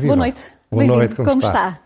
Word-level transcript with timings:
Boa 0.00 0.16
noite. 0.16 0.52
Boa 0.70 0.86
noite, 0.86 1.14
como, 1.14 1.28
como 1.28 1.42
está? 1.42 1.68
está? 1.68 1.80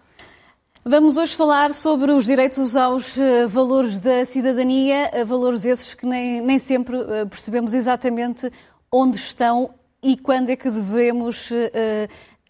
Vamos 0.85 1.16
hoje 1.16 1.35
falar 1.35 1.74
sobre 1.74 2.12
os 2.12 2.24
direitos 2.24 2.76
aos 2.76 3.17
uh, 3.17 3.48
valores 3.48 3.99
da 3.99 4.24
cidadania, 4.24 5.10
uh, 5.13 5.26
valores 5.26 5.64
esses 5.64 5.92
que 5.92 6.06
nem, 6.06 6.40
nem 6.40 6.56
sempre 6.60 6.96
uh, 6.96 7.27
percebemos 7.28 7.74
exatamente 7.74 8.49
onde 8.92 9.17
estão 9.17 9.71
e 10.00 10.17
quando 10.17 10.50
é 10.50 10.56
que 10.56 10.71
devemos 10.71 11.50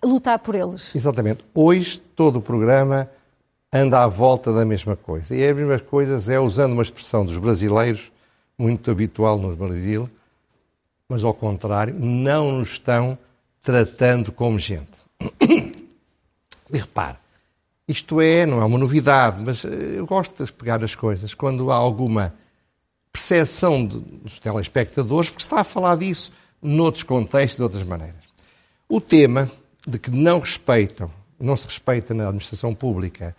lutar 0.05 0.39
por 0.41 0.55
eles. 0.55 0.95
Exatamente. 0.95 1.43
Hoje 1.55 1.99
todo 2.15 2.37
o 2.37 2.43
programa 2.43 3.09
anda 3.73 4.03
à 4.03 4.07
volta 4.07 4.53
da 4.53 4.63
mesma 4.63 4.95
coisa. 4.95 5.35
E 5.35 5.49
a 5.49 5.55
mesma 5.55 5.79
coisa 5.79 6.35
é 6.35 6.39
usando 6.39 6.75
uma 6.75 6.83
expressão 6.83 7.25
dos 7.25 7.39
brasileiros, 7.39 8.13
muito 8.59 8.91
habitual 8.91 9.39
no 9.39 9.57
Brasil, 9.57 10.11
mas 11.09 11.25
ao 11.25 11.33
contrário, 11.33 11.95
não 11.99 12.53
nos 12.53 12.73
estão 12.73 13.17
tratando 13.63 14.31
como 14.31 14.59
gente. 14.59 15.06
E 16.73 16.79
repare, 16.79 17.17
isto 17.87 18.21
é, 18.21 18.45
não 18.45 18.61
é 18.61 18.65
uma 18.65 18.77
novidade, 18.77 19.41
mas 19.41 19.65
eh, 19.65 19.69
eu 19.95 20.05
gosto 20.05 20.45
de 20.45 20.53
pegar 20.53 20.83
as 20.83 20.97
coisas 20.97 21.33
quando 21.33 21.71
há 21.71 21.77
alguma 21.77 22.35
percepção 23.13 23.87
dos 23.87 24.41
telespectadores, 24.41 25.31
porque 25.31 25.45
se 25.45 25.47
está 25.47 25.61
a 25.61 25.65
falar 25.65 25.97
disso 25.97 26.33
noutros 26.61 27.05
contextos, 27.05 27.57
de 27.57 27.63
outras 27.63 27.85
maneiras. 27.85 28.21
O 28.89 29.01
tema 29.01 29.51
de 29.87 29.99
que 29.99 30.11
não 30.11 30.41
respeitam, 30.41 31.11
não 31.39 31.57
se 31.57 31.67
respeita 31.67 32.13
na 32.13 32.25
administração 32.25 32.75
pública 32.75 33.35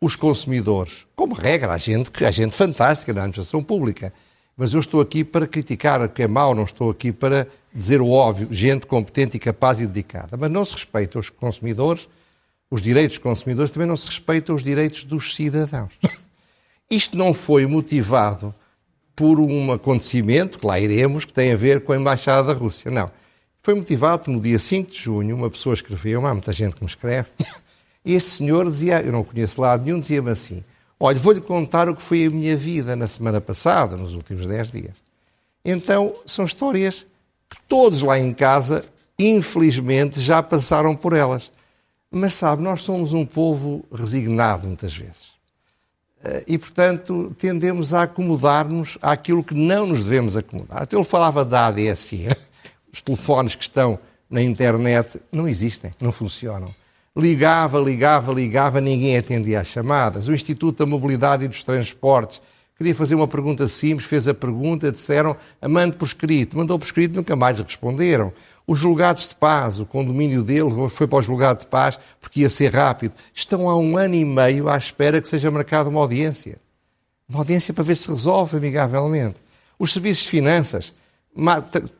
os 0.00 0.16
consumidores, 0.16 1.06
como 1.14 1.32
regra, 1.32 1.72
há 1.72 1.78
gente, 1.78 2.10
há 2.24 2.30
gente 2.32 2.56
fantástica 2.56 3.12
na 3.12 3.20
administração 3.20 3.62
pública, 3.62 4.12
mas 4.56 4.74
eu 4.74 4.80
estou 4.80 5.00
aqui 5.00 5.22
para 5.22 5.46
criticar 5.46 6.02
o 6.02 6.08
que 6.08 6.24
é 6.24 6.26
mau, 6.26 6.56
não 6.56 6.64
estou 6.64 6.90
aqui 6.90 7.12
para 7.12 7.46
dizer 7.74 8.00
o 8.00 8.10
óbvio, 8.10 8.48
gente 8.50 8.86
competente 8.86 9.36
e 9.36 9.40
capaz 9.40 9.80
e 9.80 9.86
dedicada. 9.86 10.36
Mas 10.36 10.50
não 10.50 10.64
se 10.64 10.74
respeita 10.74 11.18
os 11.18 11.30
consumidores, 11.30 12.08
os 12.70 12.82
direitos 12.82 13.16
dos 13.16 13.22
consumidores, 13.22 13.70
também 13.70 13.88
não 13.88 13.96
se 13.96 14.06
respeitam 14.06 14.54
os 14.54 14.62
direitos 14.62 15.04
dos 15.04 15.34
cidadãos. 15.34 15.92
Isto 16.90 17.16
não 17.16 17.32
foi 17.32 17.66
motivado 17.66 18.54
por 19.14 19.40
um 19.40 19.72
acontecimento, 19.72 20.58
que 20.58 20.66
lá 20.66 20.78
iremos, 20.78 21.24
que 21.24 21.32
tem 21.32 21.52
a 21.52 21.56
ver 21.56 21.82
com 21.82 21.92
a 21.92 21.96
Embaixada 21.96 22.52
da 22.52 22.58
Rússia. 22.58 22.90
Não. 22.90 23.10
Foi 23.62 23.74
motivado 23.74 24.30
no 24.30 24.40
dia 24.40 24.58
5 24.58 24.90
de 24.90 24.98
junho, 24.98 25.36
uma 25.36 25.48
pessoa 25.48 25.74
escreveu, 25.74 26.26
há 26.26 26.32
muita 26.32 26.52
gente 26.52 26.74
que 26.74 26.82
me 26.82 26.88
escreve, 26.88 27.28
e 28.04 28.14
esse 28.14 28.30
senhor 28.30 28.68
dizia, 28.68 29.00
eu 29.00 29.12
não 29.12 29.22
conheço 29.22 29.60
lado 29.60 29.84
nenhum, 29.84 30.00
dizia-me 30.00 30.30
assim, 30.30 30.64
olha, 30.98 31.18
vou-lhe 31.18 31.40
contar 31.40 31.88
o 31.88 31.94
que 31.94 32.02
foi 32.02 32.26
a 32.26 32.30
minha 32.30 32.56
vida 32.56 32.96
na 32.96 33.06
semana 33.06 33.40
passada, 33.40 33.96
nos 33.96 34.14
últimos 34.14 34.46
10 34.46 34.70
dias. 34.70 34.94
Então, 35.64 36.12
são 36.26 36.44
histórias 36.44 37.06
que 37.52 37.58
todos 37.68 38.00
lá 38.00 38.18
em 38.18 38.32
casa, 38.32 38.82
infelizmente, 39.18 40.18
já 40.18 40.42
passaram 40.42 40.96
por 40.96 41.12
elas. 41.12 41.52
Mas 42.10 42.32
sabe, 42.34 42.62
nós 42.62 42.80
somos 42.80 43.12
um 43.12 43.26
povo 43.26 43.84
resignado 43.92 44.66
muitas 44.66 44.96
vezes. 44.96 45.32
Eh, 46.24 46.44
e, 46.48 46.58
portanto, 46.58 47.34
tendemos 47.38 47.92
a 47.92 48.04
acomodar-nos 48.04 48.96
àquilo 49.02 49.44
que 49.44 49.54
não 49.54 49.86
nos 49.86 50.04
devemos 50.04 50.34
acomodar. 50.34 50.82
Até 50.82 50.96
ele 50.96 51.04
falava 51.04 51.44
da 51.44 51.66
ADSI. 51.66 52.28
Os 52.90 53.02
telefones 53.02 53.54
que 53.54 53.62
estão 53.62 53.98
na 54.30 54.40
internet 54.40 55.20
não 55.30 55.46
existem, 55.46 55.92
não 56.00 56.10
funcionam. 56.10 56.70
Ligava, 57.14 57.78
ligava, 57.78 58.32
ligava, 58.32 58.80
ninguém 58.80 59.18
atendia 59.18 59.60
às 59.60 59.66
chamadas. 59.66 60.26
O 60.26 60.32
Instituto 60.32 60.78
da 60.78 60.86
Mobilidade 60.86 61.44
e 61.44 61.48
dos 61.48 61.62
Transportes 61.62 62.40
queria 62.82 62.94
fazer 62.94 63.14
uma 63.14 63.28
pergunta 63.28 63.68
simples, 63.68 64.06
fez 64.06 64.26
a 64.26 64.34
pergunta, 64.34 64.90
disseram, 64.90 65.36
mande 65.68 65.96
por 65.96 66.04
escrito. 66.04 66.56
Mandou 66.56 66.78
por 66.78 66.84
escrito, 66.84 67.14
nunca 67.14 67.36
mais 67.36 67.60
responderam. 67.60 68.32
Os 68.66 68.78
julgados 68.78 69.28
de 69.28 69.34
paz, 69.34 69.78
o 69.78 69.86
condomínio 69.86 70.42
dele 70.42 70.70
foi 70.90 71.06
para 71.06 71.18
o 71.18 71.22
julgado 71.22 71.60
de 71.60 71.66
paz 71.66 71.98
porque 72.20 72.40
ia 72.40 72.50
ser 72.50 72.74
rápido. 72.74 73.14
Estão 73.32 73.68
há 73.68 73.76
um 73.76 73.96
ano 73.96 74.14
e 74.14 74.24
meio 74.24 74.68
à 74.68 74.76
espera 74.76 75.20
que 75.20 75.28
seja 75.28 75.50
marcada 75.50 75.88
uma 75.88 76.00
audiência. 76.00 76.58
Uma 77.28 77.38
audiência 77.40 77.72
para 77.72 77.84
ver 77.84 77.94
se 77.94 78.08
resolve 78.08 78.56
amigavelmente. 78.56 79.36
Os 79.78 79.92
serviços 79.92 80.24
de 80.24 80.30
finanças 80.30 80.92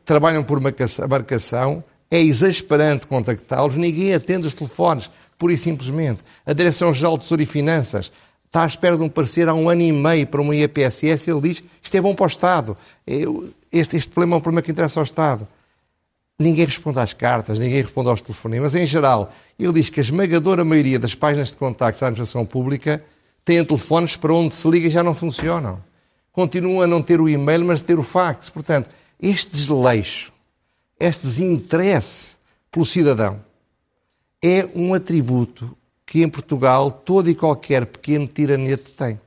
trabalham 0.05 0.43
por 0.43 0.59
marcação, 0.59 1.83
é 2.09 2.21
exasperante 2.21 3.07
contactá-los, 3.07 3.75
ninguém 3.75 4.13
atende 4.13 4.47
os 4.47 4.53
telefones, 4.53 5.09
pura 5.37 5.53
e 5.53 5.57
simplesmente. 5.57 6.19
A 6.45 6.53
Direção-Geral 6.53 7.17
de 7.17 7.23
Tesouro 7.23 7.41
e 7.41 7.45
Finanças 7.45 8.11
está 8.53 8.63
à 8.63 8.65
espera 8.67 8.95
de 8.95 9.01
um 9.01 9.09
parecer 9.09 9.49
há 9.49 9.53
um 9.53 9.67
ano 9.67 9.81
e 9.81 9.91
meio 9.91 10.27
para 10.27 10.39
uma 10.39 10.55
IPSS, 10.55 11.31
ele 11.31 11.41
diz 11.41 11.63
isto 11.81 11.95
é 11.95 11.99
bom 11.99 12.13
para 12.13 12.25
o 12.25 12.27
Estado, 12.27 12.77
este, 13.71 13.97
este 13.97 14.09
problema 14.09 14.35
é 14.35 14.37
um 14.37 14.41
problema 14.41 14.61
que 14.61 14.71
interessa 14.71 14.99
ao 14.99 15.03
Estado. 15.03 15.47
Ninguém 16.37 16.65
responde 16.65 16.99
às 16.99 17.13
cartas, 17.13 17.57
ninguém 17.57 17.81
responde 17.81 18.09
aos 18.09 18.21
telefonemas. 18.21 18.75
Em 18.75 18.85
geral, 18.85 19.33
ele 19.57 19.73
diz 19.73 19.89
que 19.89 19.99
a 19.99 20.03
esmagadora 20.03 20.63
maioria 20.63 20.99
das 20.99 21.15
páginas 21.15 21.49
de 21.49 21.57
contactos 21.57 22.01
da 22.01 22.07
administração 22.07 22.45
pública 22.45 23.03
têm 23.43 23.63
telefones 23.65 24.15
para 24.15 24.33
onde 24.33 24.53
se 24.53 24.67
liga 24.69 24.87
e 24.87 24.89
já 24.89 25.01
não 25.01 25.15
funcionam. 25.15 25.81
Continuam 26.31 26.81
a 26.81 26.87
não 26.87 27.01
ter 27.01 27.19
o 27.19 27.29
e-mail, 27.29 27.65
mas 27.65 27.81
ter 27.81 27.97
o 27.97 28.03
fax. 28.03 28.49
Portanto, 28.49 28.89
este 29.21 29.51
desleixo 29.51 30.33
este 31.03 31.23
desinteresse 31.23 32.37
pelo 32.71 32.85
cidadão 32.85 33.43
é 34.41 34.65
um 34.73 34.93
atributo 34.93 35.75
que 36.05 36.21
em 36.21 36.29
Portugal 36.29 36.91
todo 36.91 37.29
e 37.29 37.35
qualquer 37.35 37.85
pequeno 37.85 38.27
tiranete 38.27 38.91
tem. 38.91 39.19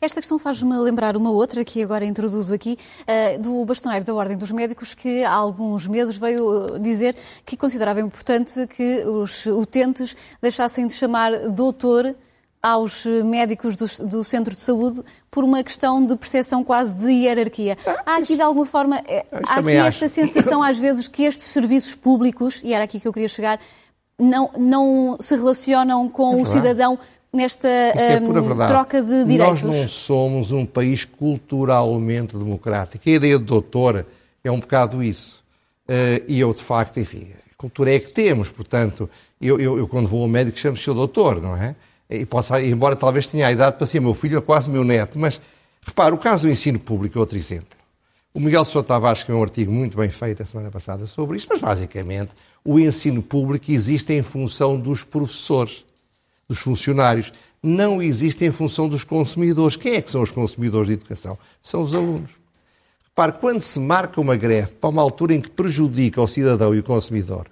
Esta 0.00 0.20
questão 0.20 0.38
faz-me 0.38 0.76
lembrar 0.78 1.16
uma 1.16 1.30
outra 1.30 1.64
que 1.64 1.82
agora 1.82 2.04
introduzo 2.04 2.52
aqui, 2.52 2.76
uh, 3.02 3.40
do 3.40 3.64
bastoneiro 3.64 4.04
da 4.04 4.14
Ordem 4.14 4.36
dos 4.36 4.52
Médicos, 4.52 4.94
que 4.94 5.24
há 5.24 5.32
alguns 5.32 5.88
meses 5.88 6.18
veio 6.18 6.78
dizer 6.78 7.16
que 7.44 7.56
considerava 7.56 8.00
importante 8.00 8.66
que 8.66 9.04
os 9.06 9.46
utentes 9.46 10.16
deixassem 10.40 10.86
de 10.86 10.92
chamar 10.92 11.48
doutor 11.48 12.14
aos 12.62 13.06
médicos 13.24 13.76
do, 13.76 13.86
do, 14.08 14.24
centro 14.24 14.54
de 14.54 14.60
saúde 14.60 15.00
por 15.30 15.44
uma 15.44 15.62
questão 15.62 16.04
de 16.04 16.16
percepção 16.16 16.64
quase 16.64 17.06
de 17.06 17.12
hierarquia. 17.12 17.76
Há 18.04 18.16
aqui, 18.16 18.34
de 18.34 18.42
alguma 18.42 18.66
forma, 18.66 19.00
eh, 19.06 19.24
há 19.46 19.60
aqui 19.60 19.76
esta 19.76 20.08
sensação, 20.08 20.60
às 20.60 20.76
vezes, 20.76 21.06
que 21.06 21.22
estes 21.22 21.46
serviços 21.46 21.94
públicos, 21.94 22.60
e 22.64 22.72
era 22.74 22.82
aqui 22.82 22.98
que 22.98 23.06
eu 23.06 23.12
queria 23.12 23.28
chegar, 23.28 23.60
não, 24.18 24.50
não 24.58 25.16
se 25.20 25.36
relacionam 25.36 26.08
com 26.08 26.38
é 26.38 26.42
o 26.42 26.44
cidadão 26.44 26.98
nesta 27.32 27.68
é 27.68 28.18
um, 28.18 28.66
troca 28.66 29.02
de 29.02 29.24
direitos. 29.24 29.62
Nós 29.62 29.76
não 29.76 29.88
somos 29.88 30.52
um 30.52 30.64
país 30.64 31.04
culturalmente 31.04 32.36
democrático. 32.36 33.08
A 33.08 33.12
ideia 33.12 33.38
do 33.38 33.44
doutor 33.44 34.06
é 34.42 34.50
um 34.50 34.60
bocado 34.60 35.02
isso. 35.02 35.44
Uh, 35.88 36.24
e 36.26 36.40
eu, 36.40 36.52
de 36.52 36.62
facto, 36.62 36.98
enfim, 36.98 37.28
cultura 37.56 37.94
é 37.94 38.00
que 38.00 38.10
temos, 38.10 38.50
portanto, 38.50 39.08
eu, 39.40 39.60
eu, 39.60 39.78
eu 39.78 39.86
quando 39.86 40.08
vou 40.08 40.22
ao 40.22 40.28
médico 40.28 40.58
chamo-se 40.58 40.82
seu 40.82 40.94
doutor, 40.94 41.40
não 41.40 41.56
é? 41.56 41.76
e 42.08 42.24
posso, 42.24 42.56
embora 42.58 42.96
talvez 42.96 43.28
tenha 43.28 43.46
a 43.46 43.52
idade 43.52 43.76
para 43.76 43.86
ser 43.86 44.00
meu 44.00 44.14
filho 44.14 44.36
ou 44.36 44.42
quase 44.42 44.70
meu 44.70 44.84
neto, 44.84 45.18
mas 45.18 45.40
repare, 45.82 46.14
o 46.14 46.18
caso 46.18 46.44
do 46.44 46.50
ensino 46.50 46.78
público 46.78 47.18
é 47.18 47.20
outro 47.20 47.36
exemplo. 47.36 47.76
O 48.32 48.40
Miguel 48.40 48.64
Sousa 48.64 48.86
Tavares 48.86 49.20
escreveu 49.20 49.40
um 49.40 49.42
artigo 49.42 49.72
muito 49.72 49.96
bem 49.96 50.10
feito 50.10 50.42
a 50.42 50.46
semana 50.46 50.70
passada 50.70 51.06
sobre 51.06 51.38
isto, 51.38 51.48
mas 51.50 51.60
basicamente 51.60 52.30
o 52.66 52.80
ensino 52.80 53.22
público 53.22 53.70
existe 53.70 54.12
em 54.12 54.22
função 54.22 54.78
dos 54.78 55.04
professores, 55.04 55.84
dos 56.48 56.58
funcionários, 56.58 57.32
não 57.62 58.02
existe 58.02 58.44
em 58.44 58.50
função 58.50 58.88
dos 58.88 59.04
consumidores. 59.04 59.76
Quem 59.76 59.94
é 59.94 60.02
que 60.02 60.10
são 60.10 60.20
os 60.20 60.32
consumidores 60.32 60.88
de 60.88 60.94
educação? 60.94 61.38
São 61.62 61.82
os 61.82 61.94
alunos. 61.94 62.30
Repare, 63.04 63.32
quando 63.40 63.60
se 63.60 63.78
marca 63.78 64.20
uma 64.20 64.36
greve 64.36 64.74
para 64.74 64.90
uma 64.90 65.00
altura 65.00 65.34
em 65.34 65.40
que 65.40 65.48
prejudica 65.48 66.20
o 66.20 66.26
cidadão 66.26 66.74
e 66.74 66.80
o 66.80 66.82
consumidor, 66.82 67.46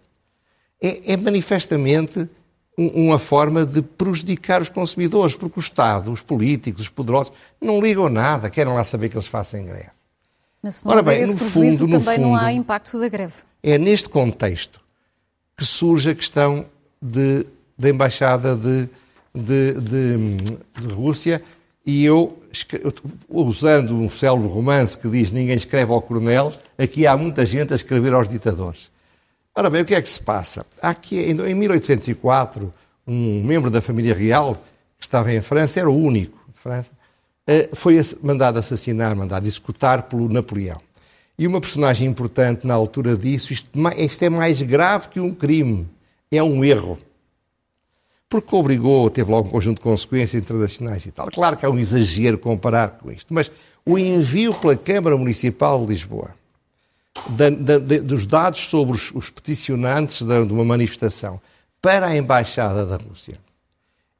é, 0.82 1.12
é 1.12 1.16
manifestamente 1.16 2.28
uma 2.76 3.20
forma 3.20 3.64
de 3.64 3.80
prejudicar 3.82 4.60
os 4.60 4.68
consumidores, 4.68 5.36
porque 5.36 5.58
o 5.58 5.62
Estado, 5.62 6.10
os 6.10 6.22
políticos, 6.22 6.82
os 6.82 6.88
poderosos, 6.88 7.32
não 7.60 7.80
ligam 7.80 8.08
nada, 8.08 8.50
querem 8.50 8.74
lá 8.74 8.82
saber 8.84 9.08
que 9.08 9.16
eles 9.16 9.28
façam 9.28 9.64
greve. 9.64 9.90
Mas 10.60 10.76
se 10.76 10.84
não 10.84 10.92
Ora 10.92 11.02
bem, 11.02 11.20
prejuízo, 11.20 11.84
fundo, 11.84 11.98
também 11.98 12.16
fundo, 12.16 12.28
não 12.28 12.36
há 12.36 12.52
impacto 12.52 12.98
da 12.98 13.08
greve. 13.08 13.34
É 13.62 13.78
neste 13.78 14.08
contexto 14.08 14.83
que 15.56 15.64
surge 15.64 16.10
a 16.10 16.14
questão 16.14 16.66
de, 17.00 17.46
da 17.78 17.88
Embaixada 17.88 18.56
de, 18.56 18.88
de, 19.34 19.72
de, 19.80 20.16
de 20.80 20.92
Rússia 20.92 21.42
e 21.86 22.04
eu, 22.04 22.38
usando 23.28 23.94
um 23.94 24.08
célebre 24.08 24.48
romance 24.48 24.96
que 24.96 25.08
diz 25.08 25.30
ninguém 25.30 25.56
escreve 25.56 25.92
ao 25.92 26.00
coronel, 26.00 26.52
aqui 26.78 27.06
há 27.06 27.16
muita 27.16 27.44
gente 27.44 27.72
a 27.72 27.76
escrever 27.76 28.14
aos 28.14 28.28
ditadores. 28.28 28.90
Ora 29.54 29.68
bem, 29.68 29.82
o 29.82 29.84
que 29.84 29.94
é 29.94 30.00
que 30.00 30.08
se 30.08 30.20
passa? 30.20 30.64
Aqui, 30.80 31.18
em 31.20 31.54
1804, 31.54 32.72
um 33.06 33.44
membro 33.44 33.70
da 33.70 33.80
família 33.80 34.14
real 34.14 34.54
que 34.98 35.04
estava 35.04 35.32
em 35.32 35.42
França, 35.42 35.78
era 35.78 35.90
o 35.90 35.96
único 35.96 36.38
de 36.52 36.58
França, 36.58 36.90
eh, 37.46 37.68
foi 37.74 38.00
mandado 38.22 38.58
assassinar, 38.58 39.14
mandado 39.14 39.46
executar 39.46 40.04
pelo 40.04 40.28
Napoleão. 40.28 40.80
E 41.38 41.46
uma 41.46 41.60
personagem 41.60 42.08
importante 42.08 42.66
na 42.66 42.74
altura 42.74 43.16
disso, 43.16 43.52
isto, 43.52 43.68
isto 43.96 44.22
é 44.22 44.28
mais 44.28 44.62
grave 44.62 45.08
que 45.08 45.20
um 45.20 45.34
crime, 45.34 45.88
é 46.30 46.42
um 46.42 46.64
erro. 46.64 46.98
Porque 48.28 48.54
obrigou, 48.54 49.10
teve 49.10 49.30
logo 49.30 49.48
um 49.48 49.50
conjunto 49.50 49.78
de 49.78 49.82
consequências 49.82 50.42
internacionais 50.42 51.06
e 51.06 51.10
tal. 51.10 51.28
Claro 51.30 51.56
que 51.56 51.66
é 51.66 51.68
um 51.68 51.78
exagero 51.78 52.38
comparar 52.38 52.90
com 52.90 53.10
isto, 53.10 53.32
mas 53.34 53.50
o 53.84 53.98
envio 53.98 54.54
pela 54.54 54.76
Câmara 54.76 55.16
Municipal 55.16 55.80
de 55.80 55.92
Lisboa 55.92 56.30
da, 57.28 57.50
da, 57.50 57.78
dos 57.78 58.26
dados 58.26 58.60
sobre 58.60 58.94
os, 58.94 59.12
os 59.12 59.30
peticionantes 59.30 60.22
de 60.22 60.52
uma 60.52 60.64
manifestação 60.64 61.40
para 61.80 62.06
a 62.06 62.16
Embaixada 62.16 62.84
da 62.86 62.96
Rússia 62.96 63.38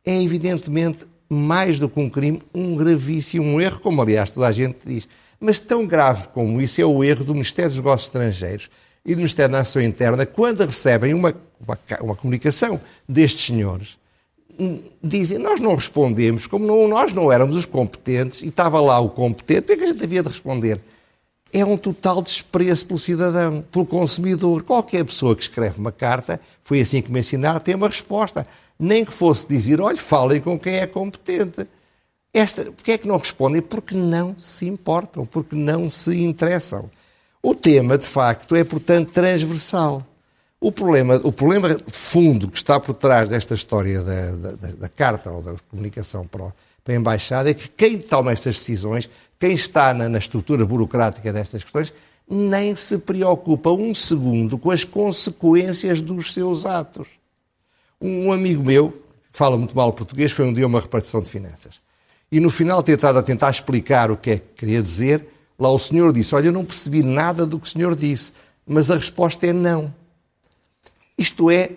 é 0.04 0.22
evidentemente 0.22 1.06
mais 1.28 1.78
do 1.78 1.88
que 1.88 1.98
um 1.98 2.10
crime, 2.10 2.40
um 2.54 2.76
gravíssimo 2.76 3.60
erro, 3.60 3.80
como 3.80 4.02
aliás 4.02 4.30
toda 4.30 4.46
a 4.46 4.52
gente 4.52 4.78
diz. 4.84 5.08
Mas 5.40 5.60
tão 5.60 5.86
grave 5.86 6.28
como 6.28 6.60
isso 6.60 6.80
é 6.80 6.84
o 6.84 7.02
erro 7.02 7.24
do 7.24 7.34
Ministério 7.34 7.70
dos 7.70 7.78
Negócios 7.78 8.08
Estrangeiros 8.08 8.70
e 9.04 9.14
do 9.14 9.18
Ministério 9.18 9.52
da 9.52 9.58
Nação 9.58 9.82
Interna, 9.82 10.24
quando 10.24 10.64
recebem 10.64 11.12
uma, 11.12 11.34
uma, 11.60 11.78
uma 12.00 12.16
comunicação 12.16 12.80
destes 13.08 13.46
senhores, 13.46 13.98
dizem, 15.02 15.38
nós 15.38 15.60
não 15.60 15.74
respondemos, 15.74 16.46
como 16.46 16.66
não, 16.66 16.88
nós 16.88 17.12
não 17.12 17.30
éramos 17.30 17.56
os 17.56 17.66
competentes, 17.66 18.40
e 18.40 18.46
estava 18.46 18.80
lá 18.80 18.98
o 19.00 19.08
competente, 19.08 19.72
o 19.72 19.76
que 19.76 19.82
é 19.82 19.84
a 19.84 19.86
gente 19.88 20.04
havia 20.04 20.22
de 20.22 20.28
responder? 20.28 20.80
É 21.52 21.64
um 21.64 21.76
total 21.76 22.20
desprezo 22.22 22.86
pelo 22.86 22.98
cidadão, 22.98 23.64
pelo 23.70 23.86
consumidor. 23.86 24.64
Qualquer 24.64 25.04
pessoa 25.04 25.36
que 25.36 25.42
escreve 25.42 25.78
uma 25.78 25.92
carta, 25.92 26.40
foi 26.62 26.80
assim 26.80 27.00
que 27.00 27.12
me 27.12 27.20
ensinaram, 27.20 27.60
tem 27.60 27.76
uma 27.76 27.86
resposta. 27.86 28.44
Nem 28.76 29.04
que 29.04 29.12
fosse 29.12 29.46
dizer, 29.46 29.80
olha, 29.80 29.96
falem 29.96 30.40
com 30.40 30.58
quem 30.58 30.78
é 30.78 30.86
competente. 30.86 31.68
Esta, 32.34 32.64
porque 32.72 32.90
é 32.90 32.98
que 32.98 33.06
não 33.06 33.16
respondem? 33.16 33.62
Porque 33.62 33.94
não 33.94 34.36
se 34.36 34.66
importam, 34.66 35.24
porque 35.24 35.54
não 35.54 35.88
se 35.88 36.20
interessam. 36.20 36.90
O 37.40 37.54
tema, 37.54 37.96
de 37.96 38.08
facto, 38.08 38.56
é, 38.56 38.64
portanto, 38.64 39.12
transversal. 39.12 40.04
O 40.60 40.72
problema, 40.72 41.20
o 41.22 41.30
problema 41.30 41.76
de 41.76 41.92
fundo 41.92 42.48
que 42.48 42.56
está 42.56 42.80
por 42.80 42.94
trás 42.94 43.28
desta 43.28 43.54
história 43.54 44.02
da, 44.02 44.30
da, 44.32 44.68
da 44.72 44.88
carta 44.88 45.30
ou 45.30 45.42
da 45.42 45.54
comunicação 45.70 46.26
para, 46.26 46.52
a 46.86 46.92
Embaixada 46.92 47.50
é 47.50 47.54
que 47.54 47.68
quem 47.68 47.98
toma 47.98 48.32
estas 48.32 48.56
decisões, 48.56 49.08
quem 49.38 49.52
está 49.52 49.94
na, 49.94 50.08
na 50.08 50.18
estrutura 50.18 50.66
burocrática 50.66 51.32
destas 51.32 51.62
questões, 51.62 51.94
nem 52.28 52.74
se 52.74 52.98
preocupa 52.98 53.70
um 53.70 53.94
segundo 53.94 54.58
com 54.58 54.72
as 54.72 54.82
consequências 54.82 56.00
dos 56.00 56.32
seus 56.32 56.66
atos. 56.66 57.08
Um 58.00 58.32
amigo 58.32 58.64
meu, 58.64 58.90
que 58.90 59.38
fala 59.38 59.56
muito 59.56 59.76
mal 59.76 59.92
português, 59.92 60.32
foi 60.32 60.46
um 60.46 60.52
dia 60.52 60.66
uma 60.66 60.80
repartição 60.80 61.22
de 61.22 61.30
finanças. 61.30 61.80
E 62.30 62.40
no 62.40 62.50
final, 62.50 62.82
tentado 62.82 63.18
a 63.18 63.22
tentar 63.22 63.50
explicar 63.50 64.10
o 64.10 64.16
que 64.16 64.30
é 64.30 64.36
que 64.38 64.46
queria 64.56 64.82
dizer, 64.82 65.26
lá 65.58 65.70
o 65.70 65.78
senhor 65.78 66.12
disse: 66.12 66.34
Olha, 66.34 66.48
eu 66.48 66.52
não 66.52 66.64
percebi 66.64 67.02
nada 67.02 67.46
do 67.46 67.58
que 67.58 67.66
o 67.66 67.70
senhor 67.70 67.94
disse, 67.94 68.32
mas 68.66 68.90
a 68.90 68.96
resposta 68.96 69.46
é 69.46 69.52
não. 69.52 69.92
Isto 71.16 71.50
é, 71.50 71.70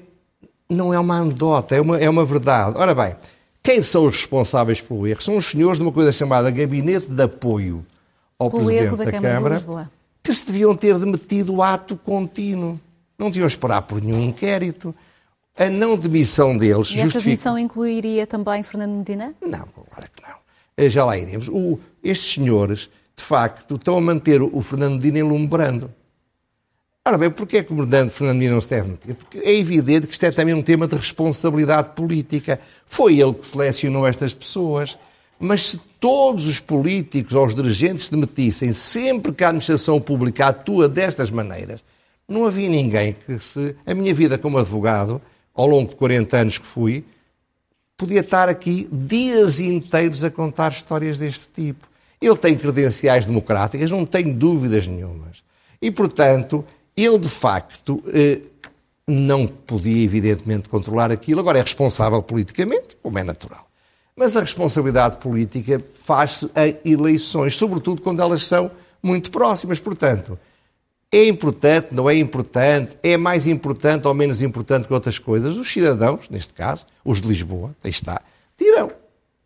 não 0.69 0.93
é 0.93 0.99
uma 0.99 1.17
anedota, 1.17 1.75
é 1.75 1.81
uma, 1.81 1.97
é 1.97 2.09
uma 2.09 2.25
verdade. 2.25 2.77
Ora 2.77 2.95
bem, 2.95 3.15
quem 3.61 3.81
são 3.81 4.05
os 4.05 4.15
responsáveis 4.15 4.81
pelo 4.81 5.05
erro? 5.05 5.21
São 5.21 5.37
os 5.37 5.45
senhores 5.45 5.77
de 5.77 5.83
uma 5.83 5.91
coisa 5.91 6.11
chamada 6.11 6.49
Gabinete 6.49 7.07
de 7.07 7.21
Apoio 7.21 7.85
ao 8.39 8.49
pelo 8.49 8.65
Presidente 8.65 8.97
da, 8.97 9.03
da, 9.05 9.11
Câmara, 9.11 9.59
Câmara, 9.59 9.83
de 9.83 9.89
que 10.23 10.33
se 10.33 10.45
deviam 10.45 10.75
ter 10.75 10.97
demitido 10.97 11.55
o 11.55 11.61
ato 11.61 11.95
contínuo. 11.97 12.79
Não 13.17 13.29
deviam 13.29 13.47
esperar 13.47 13.81
por 13.81 14.01
nenhum 14.01 14.23
inquérito. 14.23 14.93
A 15.57 15.69
não 15.69 15.97
demissão 15.97 16.55
deles... 16.55 16.91
E 16.91 16.99
essa 16.99 17.19
demissão 17.19 17.57
incluiria 17.57 18.27
também 18.27 18.61
Fernando 18.63 18.91
Medina? 18.91 19.33
Não, 19.41 19.67
claro 19.67 20.11
que 20.15 20.21
não. 20.21 20.35
Eh, 20.77 20.89
já 20.89 21.03
lá 21.03 21.17
iremos. 21.17 21.49
O, 21.49 21.79
estes 22.03 22.35
senhores, 22.35 22.89
de 23.15 23.23
facto, 23.23 23.75
estão 23.75 23.97
a 23.97 24.01
manter 24.01 24.41
o 24.41 24.61
Fernando 24.61 24.95
Medina 24.95 25.19
enlumbrando. 25.19 25.91
Ora 27.03 27.17
bem, 27.17 27.31
porquê 27.31 27.57
é 27.57 27.63
que 27.63 27.73
o 27.73 27.75
Fernando 27.77 28.09
Fernandinho 28.09 28.51
não 28.51 28.61
se 28.61 28.69
deve 28.69 28.89
meter? 28.89 29.15
Porque 29.15 29.39
é 29.39 29.55
evidente 29.55 30.07
que 30.07 30.13
isto 30.13 30.25
é 30.25 30.31
também 30.31 30.53
um 30.53 30.61
tema 30.61 30.87
de 30.87 30.95
responsabilidade 30.95 31.89
política. 31.95 32.59
Foi 32.85 33.19
ele 33.19 33.33
que 33.33 33.47
selecionou 33.47 34.05
estas 34.05 34.33
pessoas. 34.33 34.97
Mas 35.39 35.67
se 35.67 35.77
todos 35.99 36.47
os 36.47 36.59
políticos 36.59 37.33
ou 37.33 37.45
os 37.45 37.55
dirigentes 37.55 38.05
se 38.05 38.11
demitissem 38.11 38.73
sempre 38.73 39.31
que 39.31 39.43
a 39.43 39.47
administração 39.47 40.01
pública 40.01 40.47
atua 40.47 40.89
destas 40.89 41.31
maneiras, 41.31 41.81
não 42.27 42.45
havia 42.45 42.69
ninguém 42.69 43.13
que 43.13 43.39
se. 43.39 43.75
A 43.85 43.93
minha 43.93 44.13
vida 44.13 44.37
como 44.37 44.57
advogado, 44.57 45.21
ao 45.57 45.65
longo 45.67 45.89
de 45.89 45.95
40 45.95 46.37
anos 46.37 46.57
que 46.59 46.65
fui, 46.65 47.03
podia 47.97 48.19
estar 48.19 48.47
aqui 48.47 48.87
dias 48.91 49.59
inteiros 49.59 50.23
a 50.23 50.29
contar 50.29 50.71
histórias 50.71 51.17
deste 51.17 51.47
tipo. 51.47 51.89
Ele 52.21 52.37
tem 52.37 52.55
credenciais 52.55 53.25
democráticas, 53.25 53.89
não 53.89 54.05
tenho 54.05 54.33
dúvidas 54.33 54.85
nenhumas. 54.85 55.43
E, 55.81 55.89
portanto, 55.89 56.63
ele, 56.95 57.17
de 57.17 57.29
facto, 57.29 58.03
eh, 58.07 58.41
não 59.07 59.47
podia, 59.47 60.03
evidentemente, 60.03 60.69
controlar 60.69 61.11
aquilo. 61.11 61.39
Agora 61.39 61.57
é 61.57 61.61
responsável 61.61 62.21
politicamente, 62.21 62.95
como 63.01 63.17
é 63.17 63.23
natural. 63.23 63.67
Mas 64.15 64.35
a 64.35 64.41
responsabilidade 64.41 65.17
política 65.17 65.81
faz-se 65.93 66.49
em 66.55 66.91
eleições, 66.91 67.55
sobretudo 67.55 68.01
quando 68.01 68.21
elas 68.21 68.45
são 68.45 68.69
muito 69.01 69.31
próximas. 69.31 69.79
Portanto, 69.79 70.37
é 71.11 71.27
importante, 71.27 71.93
não 71.93 72.09
é 72.09 72.15
importante, 72.15 72.97
é 73.01 73.15
mais 73.15 73.47
importante 73.47 74.07
ou 74.07 74.13
menos 74.13 74.41
importante 74.41 74.87
que 74.87 74.93
outras 74.93 75.17
coisas. 75.17 75.55
Os 75.57 75.71
cidadãos, 75.71 76.29
neste 76.29 76.53
caso, 76.53 76.85
os 77.03 77.21
de 77.21 77.27
Lisboa, 77.27 77.75
aí 77.83 77.89
está, 77.89 78.21
dirão, 78.59 78.91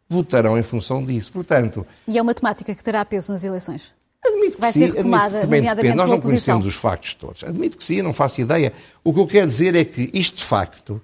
votarão 0.09 0.57
em 0.57 0.63
função 0.63 1.03
disso. 1.03 1.31
Portanto. 1.31 1.85
E 2.07 2.17
é 2.17 2.21
uma 2.21 2.33
temática 2.33 2.73
que 2.73 2.83
terá 2.83 3.05
peso 3.05 3.31
nas 3.31 3.43
eleições? 3.43 3.93
Admito 4.23 4.55
que 4.55 4.61
Vai 4.61 4.71
sim, 4.71 4.79
ser 4.79 4.95
retomada, 4.95 5.25
admito 5.25 5.47
que 5.47 5.55
nomeadamente 5.55 5.95
Nós 5.95 6.09
não 6.09 6.21
conhecemos 6.21 6.65
oposição. 6.65 6.69
os 6.69 6.75
factos 6.75 7.13
todos. 7.15 7.43
Admito 7.43 7.77
que 7.77 7.83
sim, 7.83 8.01
não 8.01 8.13
faço 8.13 8.39
ideia. 8.41 8.73
O 9.03 9.13
que 9.13 9.19
eu 9.19 9.27
quero 9.27 9.47
dizer 9.47 9.73
é 9.75 9.83
que 9.83 10.11
isto, 10.13 10.37
de 10.37 10.43
facto, 10.43 11.01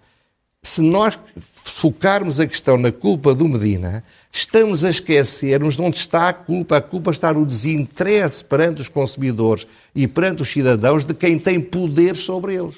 se 0.61 0.81
nós 0.81 1.17
focarmos 1.39 2.39
a 2.39 2.45
questão 2.45 2.77
na 2.77 2.91
culpa 2.91 3.33
do 3.33 3.47
Medina, 3.47 4.03
estamos 4.31 4.83
a 4.83 4.89
esquecer-nos 4.89 5.75
de 5.75 5.81
onde 5.81 5.97
está 5.97 6.29
a 6.29 6.33
culpa. 6.33 6.77
A 6.77 6.81
culpa 6.81 7.11
está 7.11 7.33
no 7.33 7.45
desinteresse 7.45 8.43
perante 8.43 8.81
os 8.81 8.89
consumidores 8.89 9.67
e 9.95 10.07
perante 10.07 10.41
os 10.41 10.49
cidadãos 10.49 11.03
de 11.03 11.13
quem 11.13 11.39
tem 11.39 11.59
poder 11.59 12.15
sobre 12.15 12.55
eles. 12.55 12.75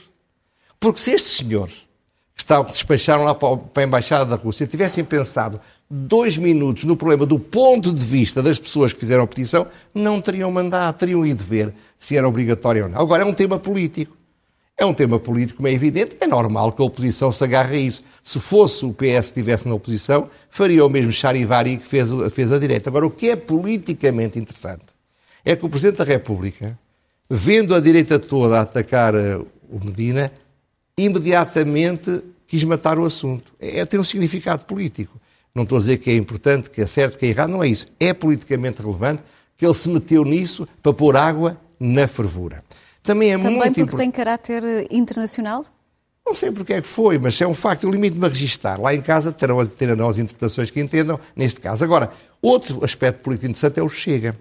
Porque 0.79 0.99
se 0.99 1.11
estes 1.11 1.37
senhores 1.37 1.73
que 2.33 2.41
estavam, 2.41 2.71
despacharam 2.71 3.23
lá 3.25 3.35
para 3.35 3.59
a 3.75 3.83
Embaixada 3.83 4.25
da 4.25 4.35
Rússia 4.35 4.65
tivessem 4.65 5.03
pensado 5.03 5.59
dois 5.89 6.37
minutos 6.37 6.83
no 6.83 6.95
problema 6.95 7.25
do 7.25 7.39
ponto 7.39 7.91
de 7.91 8.05
vista 8.05 8.43
das 8.43 8.59
pessoas 8.59 8.93
que 8.93 8.99
fizeram 8.99 9.23
a 9.23 9.27
petição, 9.27 9.67
não 9.93 10.21
teriam 10.21 10.51
mandado, 10.51 10.95
teriam 10.95 11.25
ido 11.25 11.43
ver 11.43 11.73
se 11.97 12.15
era 12.15 12.27
obrigatório 12.27 12.83
ou 12.83 12.89
não. 12.89 13.01
Agora 13.01 13.23
é 13.23 13.25
um 13.25 13.33
tema 13.33 13.57
político. 13.59 14.19
É 14.79 14.85
um 14.85 14.93
tema 14.93 15.19
político, 15.19 15.57
como 15.57 15.67
é 15.67 15.73
evidente, 15.73 16.15
é 16.21 16.25
normal 16.25 16.71
que 16.71 16.81
a 16.81 16.85
oposição 16.85 17.33
se 17.33 17.43
agarre 17.43 17.75
a 17.75 17.79
isso. 17.79 18.01
Se 18.23 18.39
fosse 18.39 18.85
o 18.85 18.93
PS 18.93 18.97
que 18.97 19.17
estivesse 19.17 19.67
na 19.67 19.75
oposição, 19.75 20.29
faria 20.49 20.85
o 20.85 20.89
mesmo 20.89 21.11
charivari 21.11 21.77
que 21.77 21.85
fez, 21.85 22.09
fez 22.31 22.49
a 22.49 22.57
direita. 22.57 22.89
Agora, 22.89 23.05
o 23.05 23.11
que 23.11 23.29
é 23.29 23.35
politicamente 23.35 24.39
interessante 24.39 24.85
é 25.44 25.54
que 25.54 25.65
o 25.65 25.69
Presidente 25.69 25.97
da 25.97 26.06
República, 26.06 26.80
vendo 27.30 27.75
a 27.75 27.81
direita 27.81 28.18
toda 28.18 28.57
a 28.57 28.61
atacar 28.61 29.13
uh, 29.13 29.45
o 29.69 29.83
Medina, 29.83 30.31
imediatamente 30.97 32.23
quis 32.47 32.63
matar 32.63 32.97
o 32.97 33.04
assunto. 33.04 33.51
É, 33.59 33.83
tem 33.85 33.99
um 33.99 34.04
significado 34.04 34.63
político. 34.63 35.19
Não 35.54 35.63
estou 35.63 35.77
a 35.77 35.81
dizer 35.81 35.97
que 35.97 36.09
é 36.09 36.15
importante, 36.15 36.69
que 36.69 36.81
é 36.81 36.85
certo, 36.85 37.18
que 37.18 37.25
é 37.25 37.30
errado, 37.30 37.49
não 37.49 37.61
é 37.61 37.68
isso. 37.68 37.85
É 37.99 38.13
politicamente 38.13 38.81
relevante 38.81 39.23
que 39.57 39.65
ele 39.65 39.73
se 39.73 39.89
meteu 39.89 40.23
nisso 40.23 40.65
para 40.81 40.94
pôr 40.94 41.18
água 41.18 41.59
na 41.77 42.07
fervura. 42.07 42.63
Também 43.09 43.31
é 43.31 43.37
Também 43.39 43.54
muito 43.56 43.63
porque 43.66 43.81
importante. 43.81 43.99
tem 44.01 44.11
caráter 44.11 44.63
eh, 44.63 44.87
internacional? 44.92 45.66
Não 46.23 46.35
sei 46.35 46.51
porque 46.51 46.73
é 46.73 46.81
que 46.81 46.87
foi, 46.87 47.18
mas 47.18 47.42
é 47.42 47.47
um 47.47 47.56
facto. 47.56 47.85
Eu 47.85 47.89
limito-me 47.89 48.23
a 48.23 48.30
registar. 48.30 48.80
Lá 48.80 48.94
em 48.94 49.01
casa 49.01 49.31
terão, 49.31 49.66
terão 49.66 50.07
as 50.07 50.19
interpretações 50.19 50.69
que 50.69 50.80
entendam, 50.80 51.19
neste 51.35 51.59
caso. 51.59 51.83
Agora, 51.83 52.11
outro 52.39 52.85
aspecto 52.85 53.23
político 53.23 53.47
interessante 53.47 53.80
é 53.80 53.83
o 53.83 53.89
Chega. 53.89 54.37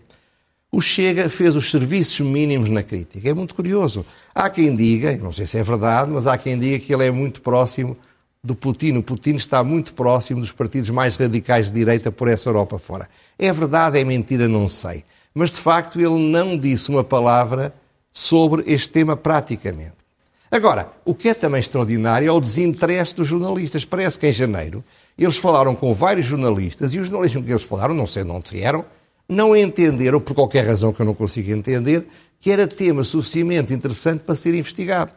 O 0.71 0.83
Chega 0.83 1.31
fez 1.31 1.57
os 1.57 1.71
serviços 1.71 2.21
mínimos 2.21 2.69
na 2.69 2.83
crítica. 2.83 3.27
É 3.27 3.33
muito 3.33 3.55
curioso. 3.55 4.05
Há 4.35 4.51
quem 4.51 4.77
diga, 4.77 5.17
não 5.17 5.33
sei 5.33 5.47
se 5.47 5.57
é 5.57 5.63
verdade, 5.63 6.11
mas 6.11 6.27
há 6.27 6.37
quem 6.37 6.59
diga 6.59 6.79
que 6.79 6.93
ele 6.93 7.07
é 7.07 7.11
muito 7.11 7.41
próximo 7.41 7.97
do 8.45 8.55
Putin. 8.55 8.99
O 8.99 9.03
Putin 9.03 9.37
está 9.37 9.65
muito 9.65 9.95
próximo 9.95 10.41
dos 10.41 10.53
partidos 10.53 10.91
mais 10.91 11.17
radicais 11.17 11.71
de 11.71 11.73
direita 11.73 12.13
por 12.13 12.29
essa 12.29 12.51
Europa 12.51 12.79
fora. 12.79 13.09
É 13.39 13.51
verdade, 13.51 13.99
é 13.99 14.05
mentira, 14.05 14.47
não 14.47 14.69
sei. 14.69 15.05
Mas, 15.33 15.51
de 15.53 15.57
facto, 15.57 15.99
ele 15.99 16.31
não 16.31 16.59
disse 16.59 16.91
uma 16.91 17.03
palavra 17.03 17.73
sobre 18.19 18.65
este 18.67 18.91
tema 18.91 19.17
praticamente. 19.17 19.93
Agora, 20.51 20.91
o 21.05 21.15
que 21.15 21.29
é 21.29 21.35
também 21.35 21.61
extraordinário 21.61 22.29
é 22.29 22.33
o 22.33 22.41
desinteresse 22.41 23.15
dos 23.15 23.29
jornalistas. 23.29 23.85
Parece 23.85 24.19
que 24.19 24.27
em 24.27 24.33
janeiro 24.33 24.83
eles 25.17 25.37
falaram 25.37 25.73
com 25.73 25.95
vários 25.95 26.27
jornalistas 26.27 26.93
e 26.95 26.99
os 26.99 27.07
jornalistas 27.07 27.41
com 27.41 27.47
que 27.47 27.53
eles 27.53 27.63
falaram, 27.63 27.95
não 27.95 28.07
sei 28.07 28.25
de 28.25 28.31
onde 28.31 28.51
vieram, 28.51 28.85
não 29.29 29.55
entenderam, 29.55 30.21
por 30.21 30.35
qualquer 30.35 30.67
razão 30.67 30.93
que 30.93 31.01
eu 31.01 31.07
não 31.07 31.15
consigo 31.15 31.53
entender, 31.53 32.09
que 32.41 32.51
era 32.51 32.67
tema 32.67 33.05
suficientemente 33.05 33.73
interessante 33.73 34.25
para 34.25 34.35
ser 34.35 34.53
investigado. 34.53 35.13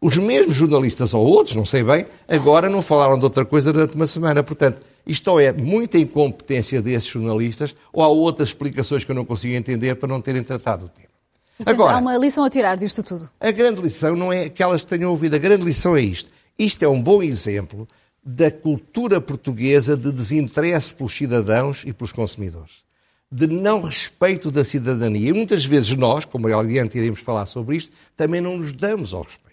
Os 0.00 0.16
mesmos 0.16 0.54
jornalistas, 0.54 1.12
ou 1.12 1.26
outros, 1.26 1.56
não 1.56 1.64
sei 1.66 1.82
bem, 1.82 2.06
agora 2.26 2.70
não 2.70 2.80
falaram 2.80 3.18
de 3.18 3.24
outra 3.24 3.44
coisa 3.44 3.70
durante 3.70 3.96
uma 3.96 4.06
semana. 4.06 4.42
Portanto, 4.42 4.80
isto 5.06 5.38
é 5.38 5.52
muita 5.52 5.98
incompetência 5.98 6.80
desses 6.80 7.10
jornalistas, 7.10 7.76
ou 7.92 8.02
há 8.02 8.08
outras 8.08 8.48
explicações 8.48 9.04
que 9.04 9.10
eu 9.10 9.16
não 9.16 9.26
consigo 9.26 9.54
entender 9.54 9.96
para 9.96 10.08
não 10.08 10.22
terem 10.22 10.42
tratado 10.42 10.86
o 10.86 10.88
tema. 10.88 11.15
Portanto, 11.56 11.74
Agora, 11.74 11.96
há 11.96 12.00
uma 12.00 12.16
lição 12.18 12.44
a 12.44 12.50
tirar 12.50 12.76
disto 12.76 13.02
tudo. 13.02 13.30
a 13.40 13.50
grande 13.50 13.80
lição 13.80 14.14
não 14.14 14.32
é 14.32 14.44
aquelas 14.44 14.82
que 14.82 14.88
tenham 14.88 15.10
ouvido, 15.10 15.36
a 15.36 15.38
grande 15.38 15.64
lição 15.64 15.96
é 15.96 16.02
isto. 16.02 16.30
Isto 16.58 16.84
é 16.84 16.88
um 16.88 17.02
bom 17.02 17.22
exemplo 17.22 17.88
da 18.22 18.50
cultura 18.50 19.20
portuguesa 19.20 19.96
de 19.96 20.10
desinteresse 20.10 20.94
pelos 20.94 21.14
cidadãos 21.14 21.82
e 21.86 21.92
pelos 21.92 22.12
consumidores. 22.12 22.84
De 23.30 23.46
não 23.46 23.82
respeito 23.82 24.50
da 24.50 24.64
cidadania. 24.64 25.30
E 25.30 25.32
muitas 25.32 25.64
vezes 25.64 25.96
nós, 25.96 26.24
como 26.24 26.46
adiante 26.58 26.98
iremos 26.98 27.20
falar 27.20 27.46
sobre 27.46 27.76
isto, 27.76 27.92
também 28.16 28.40
não 28.40 28.56
nos 28.56 28.72
damos 28.72 29.14
ao 29.14 29.22
respeito. 29.22 29.46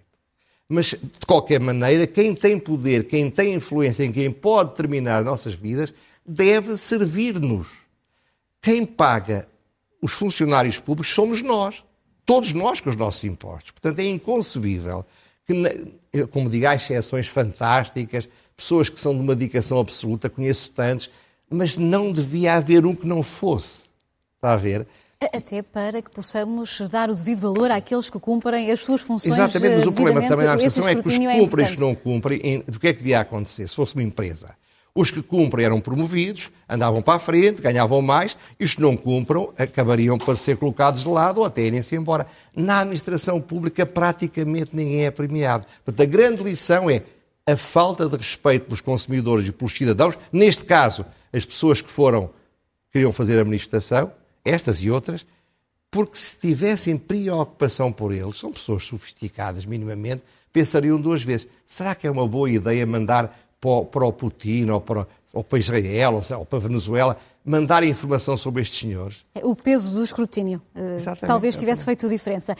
Mas, 0.67 0.87
de 0.87 1.25
qualquer 1.27 1.59
maneira, 1.59 2.07
quem 2.07 2.33
tem 2.33 2.57
poder, 2.57 3.05
quem 3.05 3.29
tem 3.29 3.53
influência 3.53 4.03
em 4.03 4.11
quem 4.11 4.31
pode 4.31 4.71
determinar 4.71 5.23
nossas 5.23 5.53
vidas, 5.53 5.93
deve 6.25 6.75
servir-nos. 6.77 7.67
Quem 8.61 8.85
paga 8.85 9.47
os 10.01 10.13
funcionários 10.13 10.79
públicos 10.79 11.13
somos 11.13 11.41
nós. 11.41 11.83
Todos 12.25 12.53
nós 12.53 12.79
com 12.79 12.89
os 12.89 12.95
nossos 12.95 13.23
impostos. 13.23 13.71
Portanto, 13.71 13.99
é 13.99 14.05
inconcebível 14.05 15.05
que, 15.45 16.25
como 16.27 16.49
digo, 16.49 16.67
há 16.67 16.75
exceções 16.75 17.27
fantásticas, 17.27 18.29
pessoas 18.55 18.89
que 18.89 18.99
são 18.99 19.13
de 19.13 19.21
uma 19.21 19.35
dedicação 19.35 19.79
absoluta, 19.79 20.29
conheço 20.29 20.71
tantos, 20.71 21.09
mas 21.49 21.77
não 21.77 22.11
devia 22.11 22.53
haver 22.53 22.85
um 22.85 22.95
que 22.95 23.05
não 23.05 23.21
fosse. 23.21 23.83
Está 24.35 24.53
a 24.53 24.55
ver? 24.55 24.87
Até 25.21 25.61
para 25.61 26.01
que 26.01 26.09
possamos 26.09 26.81
dar 26.89 27.09
o 27.09 27.15
devido 27.15 27.41
valor 27.41 27.71
àqueles 27.71 28.09
que 28.09 28.19
cumprem 28.19 28.71
as 28.71 28.81
suas 28.81 29.01
funções. 29.01 29.33
Exatamente, 29.33 29.77
mas 29.77 29.87
o 29.87 29.91
problema 29.93 30.27
também 30.27 30.45
na 30.45 30.53
administração 30.53 30.91
é 30.91 30.95
que 31.01 31.07
os 31.07 31.17
que 31.17 31.25
é 31.25 31.39
cumprem 31.39 31.65
e 31.65 31.69
os 31.69 31.75
que 31.75 31.81
não 31.81 31.95
cumprem, 31.95 32.63
do 32.67 32.79
que 32.79 32.87
é 32.87 32.93
que 32.93 32.99
devia 32.99 33.21
acontecer 33.21 33.67
se 33.69 33.75
fosse 33.75 33.93
uma 33.93 34.03
empresa? 34.03 34.49
Os 34.95 35.09
que 35.09 35.23
cumprem 35.23 35.65
eram 35.65 35.81
promovidos, 35.81 36.51
andavam 36.69 37.01
para 37.01 37.15
a 37.15 37.19
frente, 37.19 37.61
ganhavam 37.61 37.99
mais, 37.99 38.37
e 38.59 38.63
os 38.63 38.75
que 38.75 38.81
não 38.81 38.95
cumpram 38.95 39.51
acabariam 39.57 40.19
por 40.19 40.37
ser 40.37 40.55
colocados 40.57 41.01
de 41.01 41.09
lado 41.09 41.39
ou 41.39 41.45
até 41.45 41.63
irem-se 41.63 41.95
embora. 41.95 42.27
Na 42.55 42.81
administração 42.81 43.41
pública, 43.41 43.87
praticamente 43.87 44.69
ninguém 44.71 45.05
é 45.05 45.11
premiado. 45.11 45.65
Portanto, 45.83 46.07
a 46.07 46.11
grande 46.11 46.43
lição 46.43 46.91
é 46.91 47.01
a 47.45 47.57
falta 47.57 48.07
de 48.07 48.15
respeito 48.15 48.65
pelos 48.65 48.81
consumidores 48.81 49.47
e 49.47 49.51
pelos 49.51 49.73
cidadãos, 49.73 50.17
neste 50.31 50.63
caso, 50.63 51.03
as 51.33 51.43
pessoas 51.43 51.81
que 51.81 51.89
foram, 51.89 52.29
queriam 52.91 53.11
fazer 53.11 53.39
administração, 53.39 54.11
estas 54.45 54.81
e 54.83 54.91
outras, 54.91 55.25
porque 55.89 56.17
se 56.17 56.37
tivessem 56.37 56.97
preocupação 56.97 57.91
por 57.91 58.13
eles, 58.13 58.37
são 58.37 58.51
pessoas 58.51 58.83
sofisticadas 58.83 59.65
minimamente, 59.65 60.21
pensariam 60.51 61.01
duas 61.01 61.23
vezes: 61.23 61.47
será 61.65 61.95
que 61.95 62.05
é 62.05 62.11
uma 62.11 62.27
boa 62.27 62.49
ideia 62.49 62.85
mandar 62.85 63.39
para 63.85 64.05
o 64.05 64.13
Putin 64.13 64.69
ou 64.69 64.81
para, 64.81 65.07
ou 65.33 65.43
para 65.43 65.59
Israel 65.59 66.19
ou 66.37 66.45
para 66.45 66.57
a 66.57 66.61
Venezuela 66.61 67.17
mandar 67.45 67.83
informação 67.83 68.37
sobre 68.37 68.61
estes 68.61 68.79
senhores. 68.79 69.23
É, 69.35 69.45
o 69.45 69.55
peso 69.55 69.95
do 69.95 70.03
escrutínio 70.03 70.61
eh, 70.73 70.95
exatamente, 70.95 71.27
talvez 71.27 71.59
tivesse 71.59 71.83
feito 71.83 72.07
diferença. 72.07 72.55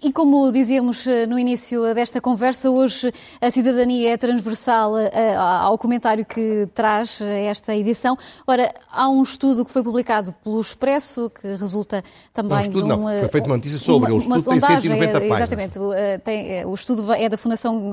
E 0.00 0.12
como 0.12 0.52
dizíamos 0.52 1.06
eh, 1.06 1.26
no 1.26 1.36
início 1.38 1.92
desta 1.92 2.20
conversa, 2.20 2.70
hoje 2.70 3.12
a 3.40 3.50
cidadania 3.50 4.12
é 4.12 4.16
transversal 4.16 4.96
eh, 4.96 5.34
ao 5.36 5.76
comentário 5.76 6.24
que 6.24 6.68
traz 6.72 7.20
esta 7.20 7.74
edição. 7.74 8.16
Ora, 8.46 8.72
há 8.90 9.08
um 9.08 9.22
estudo 9.22 9.64
que 9.64 9.72
foi 9.72 9.82
publicado 9.82 10.32
pelo 10.44 10.60
Expresso, 10.60 11.30
que 11.30 11.54
resulta 11.54 12.04
também 12.32 12.58
não, 12.58 12.62
estudo, 12.62 12.78
de 12.78 12.92
um... 12.92 12.96
Não, 13.04 13.18
foi 13.18 13.28
feita 13.28 13.46
uma 13.48 13.56
notícia 13.56 13.78
sobre, 13.78 14.12
uma, 14.12 14.36
o 14.36 14.38
estudo 14.38 14.60
tem 14.60 14.60
190 14.60 15.12
páginas. 15.12 15.38
Exatamente, 15.38 15.78
tem, 16.22 16.64
o 16.64 16.74
estudo 16.74 17.12
é 17.12 17.28
da 17.28 17.36
Fundação 17.36 17.90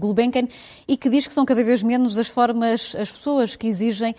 Gulbenkian 0.00 0.48
e 0.88 0.96
que 0.96 1.08
diz 1.08 1.26
que 1.26 1.32
são 1.32 1.44
cada 1.44 1.62
vez 1.62 1.82
menos 1.82 2.18
as 2.18 2.28
formas, 2.28 2.96
as 2.98 3.10
pessoas 3.10 3.54
que 3.54 3.68
exigem 3.68 4.14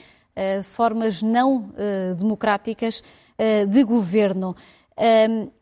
formas 0.63 1.22
não 1.22 1.58
uh, 1.58 2.15
democráticas 2.18 3.01
uh, 3.39 3.68
de 3.68 3.84
governo. 3.84 4.56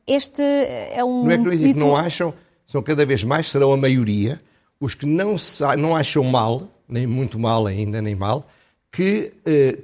este 0.08 0.42
é 0.42 1.03
um. 1.03 1.24
Não 1.24 1.32
é 1.32 1.38
que 1.38 1.44
não 1.44 1.58
que 1.58 1.74
não 1.74 1.96
acham, 1.96 2.34
são 2.65 2.82
cada 2.82 3.06
vez 3.06 3.24
mais, 3.24 3.48
serão 3.48 3.72
a 3.72 3.77
maioria, 3.77 4.42
os 4.80 4.96
que 4.96 5.06
não, 5.06 5.36
não 5.77 5.96
acham 5.96 6.24
mal, 6.24 6.68
nem 6.88 7.06
muito 7.08 7.39
mal 7.39 7.68
ainda, 7.68 8.01
nem 8.01 8.15
mal, 8.15 8.48
que, 8.92 9.34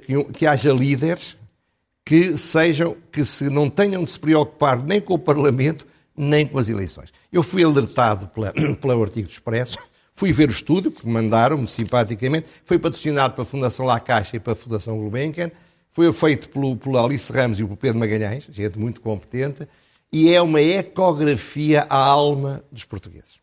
que, 0.06 0.24
que 0.32 0.46
haja 0.46 0.72
líderes 0.72 1.36
que 2.04 2.36
sejam, 2.36 2.96
que 3.12 3.24
se 3.24 3.48
não 3.48 3.70
tenham 3.70 4.02
de 4.02 4.10
se 4.10 4.18
preocupar 4.18 4.82
nem 4.82 5.00
com 5.00 5.14
o 5.14 5.18
Parlamento, 5.18 5.86
nem 6.16 6.46
com 6.46 6.58
as 6.58 6.68
eleições. 6.68 7.12
Eu 7.32 7.42
fui 7.42 7.62
alertado 7.62 8.26
pela, 8.28 8.52
pelo 8.80 9.02
artigo 9.02 9.28
do 9.28 9.30
Expresso 9.30 9.78
Fui 10.14 10.32
ver 10.32 10.48
o 10.48 10.52
estudo, 10.52 10.90
porque 10.90 11.08
mandaram-me 11.08 11.66
simpaticamente. 11.66 12.46
Foi 12.64 12.78
patrocinado 12.78 13.34
pela 13.34 13.44
Fundação 13.44 13.86
La 13.86 13.98
Caixa 13.98 14.36
e 14.36 14.40
pela 14.40 14.56
Fundação 14.56 14.98
Gulbenkian. 14.98 15.50
Foi 15.92 16.12
feito 16.12 16.48
pelo, 16.50 16.76
pelo 16.76 16.98
Alice 16.98 17.32
Ramos 17.32 17.58
e 17.58 17.64
pelo 17.64 17.76
Pedro 17.76 17.98
Magalhães, 17.98 18.46
gente 18.50 18.78
muito 18.78 19.00
competente. 19.00 19.66
E 20.12 20.32
é 20.32 20.42
uma 20.42 20.60
ecografia 20.60 21.86
à 21.88 21.96
alma 21.96 22.62
dos 22.70 22.84
portugueses. 22.84 23.38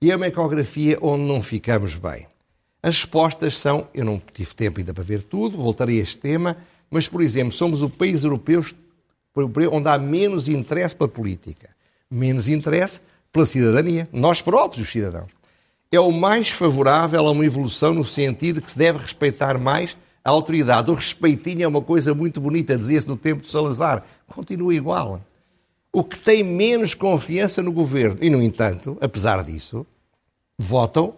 E 0.00 0.10
é 0.10 0.16
uma 0.16 0.26
ecografia 0.26 0.98
onde 1.00 1.24
não 1.24 1.42
ficamos 1.42 1.96
bem. 1.96 2.26
As 2.82 2.96
respostas 2.96 3.56
são, 3.56 3.88
eu 3.94 4.04
não 4.04 4.20
tive 4.32 4.54
tempo 4.54 4.78
ainda 4.78 4.92
para 4.92 5.02
ver 5.02 5.22
tudo, 5.22 5.56
voltarei 5.56 5.98
a 5.98 6.02
este 6.02 6.18
tema, 6.18 6.56
mas, 6.90 7.08
por 7.08 7.22
exemplo, 7.22 7.52
somos 7.52 7.82
o 7.82 7.88
país 7.88 8.24
europeu 8.24 8.62
onde 9.72 9.88
há 9.88 9.98
menos 9.98 10.48
interesse 10.48 10.94
pela 10.94 11.08
política, 11.08 11.70
menos 12.10 12.48
interesse 12.48 13.00
pela 13.32 13.46
cidadania, 13.46 14.08
nós 14.12 14.40
próprios, 14.40 14.86
os 14.86 14.92
cidadãos 14.92 15.30
é 15.94 16.00
o 16.00 16.12
mais 16.12 16.50
favorável 16.50 17.26
a 17.26 17.30
uma 17.30 17.44
evolução 17.44 17.94
no 17.94 18.04
sentido 18.04 18.60
que 18.60 18.70
se 18.70 18.78
deve 18.78 18.98
respeitar 18.98 19.58
mais 19.58 19.96
a 20.24 20.30
autoridade. 20.30 20.90
O 20.90 20.94
respeitinho 20.94 21.62
é 21.62 21.68
uma 21.68 21.82
coisa 21.82 22.14
muito 22.14 22.40
bonita, 22.40 22.76
dizia-se 22.76 23.06
no 23.06 23.16
tempo 23.16 23.42
de 23.42 23.48
Salazar. 23.48 24.04
Continua 24.26 24.74
igual. 24.74 25.20
O 25.92 26.02
que 26.02 26.18
tem 26.18 26.42
menos 26.42 26.94
confiança 26.94 27.62
no 27.62 27.72
governo, 27.72 28.18
e 28.20 28.30
no 28.30 28.42
entanto, 28.42 28.96
apesar 29.00 29.44
disso, 29.44 29.86
votam, 30.58 31.14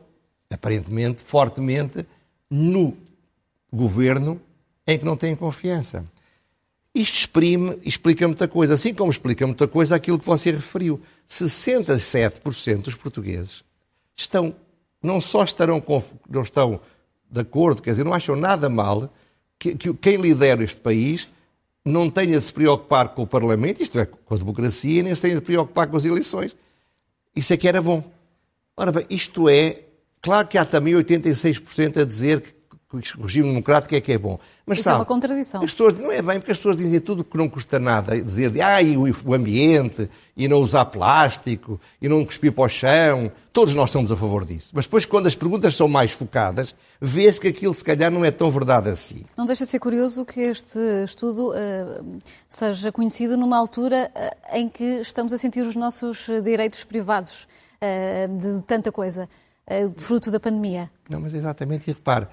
aparentemente, 0.50 1.22
fortemente, 1.22 2.04
no 2.50 2.96
governo 3.72 4.40
em 4.86 4.98
que 4.98 5.04
não 5.04 5.16
têm 5.16 5.34
confiança. 5.34 6.04
Isto 6.94 7.18
exprime, 7.18 7.78
explica 7.84 8.26
muita 8.26 8.48
coisa, 8.48 8.74
assim 8.74 8.94
como 8.94 9.10
explica 9.10 9.46
muita 9.46 9.68
coisa 9.68 9.96
aquilo 9.96 10.18
que 10.18 10.26
você 10.26 10.50
referiu. 10.50 11.00
67% 11.28 12.82
dos 12.82 12.94
portugueses 12.94 13.62
estão 14.16 14.54
não 15.02 15.20
só 15.20 15.44
estarão, 15.44 15.82
não 16.28 16.42
estão 16.42 16.80
de 17.30 17.40
acordo, 17.40 17.82
quer 17.82 17.90
dizer, 17.90 18.04
não 18.04 18.14
acham 18.14 18.36
nada 18.36 18.68
mal 18.68 19.12
que, 19.58 19.74
que 19.74 19.92
quem 19.94 20.16
lidera 20.16 20.62
este 20.62 20.80
país 20.80 21.28
não 21.84 22.10
tenha 22.10 22.38
de 22.38 22.44
se 22.44 22.52
preocupar 22.52 23.10
com 23.10 23.22
o 23.22 23.26
Parlamento, 23.26 23.80
isto 23.80 23.98
é, 23.98 24.06
com 24.06 24.34
a 24.34 24.38
democracia, 24.38 25.02
nem 25.02 25.14
se 25.14 25.22
tenha 25.22 25.36
de 25.36 25.42
preocupar 25.42 25.86
com 25.86 25.96
as 25.96 26.04
eleições. 26.04 26.56
Isso 27.34 27.52
é 27.52 27.56
que 27.56 27.68
era 27.68 27.80
bom. 27.80 28.02
Ora 28.76 28.90
bem, 28.90 29.06
isto 29.08 29.48
é. 29.48 29.82
Claro 30.20 30.48
que 30.48 30.58
há 30.58 30.64
também 30.64 30.94
86% 30.94 32.00
a 32.00 32.04
dizer 32.04 32.40
que 32.40 32.55
o 32.92 33.22
regime 33.22 33.48
democrático 33.48 33.94
é 33.96 34.00
que 34.00 34.12
é 34.12 34.18
bom. 34.18 34.38
Mas, 34.64 34.78
Isso 34.78 34.84
sabe, 34.84 34.96
é 34.96 34.98
uma 35.00 35.04
contradição. 35.04 35.62
As 35.62 35.72
pessoas, 35.72 35.98
não 35.98 36.10
é 36.12 36.22
bem, 36.22 36.38
porque 36.38 36.52
as 36.52 36.56
pessoas 36.56 36.76
dizem 36.76 37.00
tudo 37.00 37.24
que 37.24 37.36
não 37.36 37.48
custa 37.48 37.80
nada. 37.80 38.20
Dizer, 38.22 38.52
ah, 38.62 38.80
e 38.80 38.96
o 38.96 39.34
ambiente, 39.34 40.08
e 40.36 40.46
não 40.46 40.60
usar 40.60 40.84
plástico, 40.84 41.80
e 42.00 42.08
não 42.08 42.24
cuspir 42.24 42.52
para 42.52 42.64
o 42.64 42.68
chão. 42.68 43.32
Todos 43.52 43.74
nós 43.74 43.90
somos 43.90 44.12
a 44.12 44.16
favor 44.16 44.44
disso. 44.44 44.70
Mas 44.72 44.84
depois, 44.84 45.04
quando 45.04 45.26
as 45.26 45.34
perguntas 45.34 45.74
são 45.74 45.88
mais 45.88 46.12
focadas, 46.12 46.76
vê-se 47.00 47.40
que 47.40 47.48
aquilo, 47.48 47.74
se 47.74 47.82
calhar, 47.82 48.10
não 48.10 48.24
é 48.24 48.30
tão 48.30 48.50
verdade 48.52 48.88
assim. 48.88 49.24
Não 49.36 49.46
deixa 49.46 49.64
de 49.64 49.70
ser 49.70 49.80
curioso 49.80 50.24
que 50.24 50.40
este 50.40 50.78
estudo 51.02 51.50
uh, 51.50 52.20
seja 52.48 52.92
conhecido 52.92 53.36
numa 53.36 53.56
altura 53.56 54.12
uh, 54.14 54.56
em 54.56 54.68
que 54.68 55.00
estamos 55.00 55.32
a 55.32 55.38
sentir 55.38 55.62
os 55.62 55.74
nossos 55.74 56.28
direitos 56.44 56.84
privados 56.84 57.48
uh, 57.82 58.36
de 58.36 58.62
tanta 58.62 58.92
coisa, 58.92 59.28
fruto 59.96 60.30
da 60.30 60.38
pandemia. 60.38 60.88
Não, 61.10 61.20
mas 61.20 61.34
exatamente. 61.34 61.90
E 61.90 61.92
repare, 61.92 62.28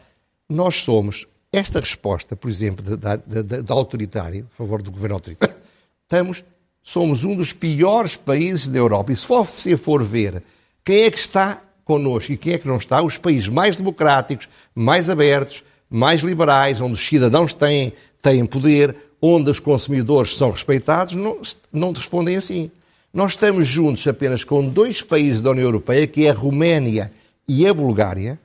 nós 0.53 0.83
somos, 0.83 1.27
esta 1.51 1.79
resposta, 1.79 2.35
por 2.35 2.49
exemplo, 2.49 2.97
da, 2.97 3.15
da 3.15 3.73
autoritário, 3.73 4.47
a 4.53 4.55
favor 4.55 4.81
do 4.81 4.91
governo 4.91 5.15
autoritário, 5.15 5.55
estamos, 6.03 6.43
somos 6.81 7.23
um 7.23 7.35
dos 7.35 7.53
piores 7.53 8.15
países 8.15 8.67
da 8.67 8.77
Europa. 8.77 9.11
E 9.11 9.15
se 9.15 9.27
você 9.27 9.77
for 9.77 10.03
ver 10.03 10.43
quem 10.83 11.03
é 11.03 11.11
que 11.11 11.17
está 11.17 11.61
connosco 11.85 12.31
e 12.31 12.37
quem 12.37 12.53
é 12.53 12.57
que 12.57 12.67
não 12.67 12.77
está, 12.77 13.01
os 13.01 13.17
países 13.17 13.49
mais 13.49 13.75
democráticos, 13.75 14.47
mais 14.73 15.09
abertos, 15.09 15.63
mais 15.89 16.21
liberais, 16.21 16.81
onde 16.81 16.93
os 16.93 17.05
cidadãos 17.05 17.53
têm, 17.53 17.93
têm 18.21 18.45
poder, 18.45 18.95
onde 19.21 19.49
os 19.49 19.59
consumidores 19.59 20.37
são 20.37 20.51
respeitados, 20.51 21.15
não, 21.15 21.41
não 21.71 21.91
respondem 21.91 22.35
assim. 22.35 22.71
Nós 23.13 23.33
estamos 23.33 23.67
juntos 23.67 24.05
apenas 24.07 24.43
com 24.43 24.67
dois 24.67 25.01
países 25.01 25.41
da 25.41 25.51
União 25.51 25.65
Europeia, 25.65 26.07
que 26.07 26.25
é 26.25 26.31
a 26.31 26.33
Roménia 26.33 27.11
e 27.47 27.67
a 27.67 27.73
Bulgária, 27.73 28.39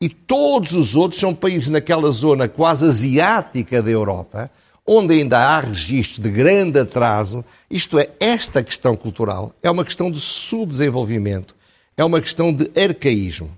e 0.00 0.08
todos 0.08 0.74
os 0.74 0.94
outros 0.94 1.20
são 1.20 1.34
países 1.34 1.68
naquela 1.68 2.10
zona 2.12 2.48
quase 2.48 2.86
asiática 2.86 3.82
da 3.82 3.90
Europa, 3.90 4.48
onde 4.86 5.14
ainda 5.14 5.38
há 5.38 5.60
registros 5.60 6.20
de 6.20 6.30
grande 6.30 6.78
atraso. 6.78 7.44
Isto 7.68 7.98
é, 7.98 8.08
esta 8.20 8.62
questão 8.62 8.94
cultural 8.94 9.52
é 9.60 9.68
uma 9.68 9.84
questão 9.84 10.10
de 10.10 10.20
subdesenvolvimento, 10.20 11.54
é 11.96 12.04
uma 12.04 12.20
questão 12.20 12.52
de 12.52 12.70
arcaísmo, 12.80 13.50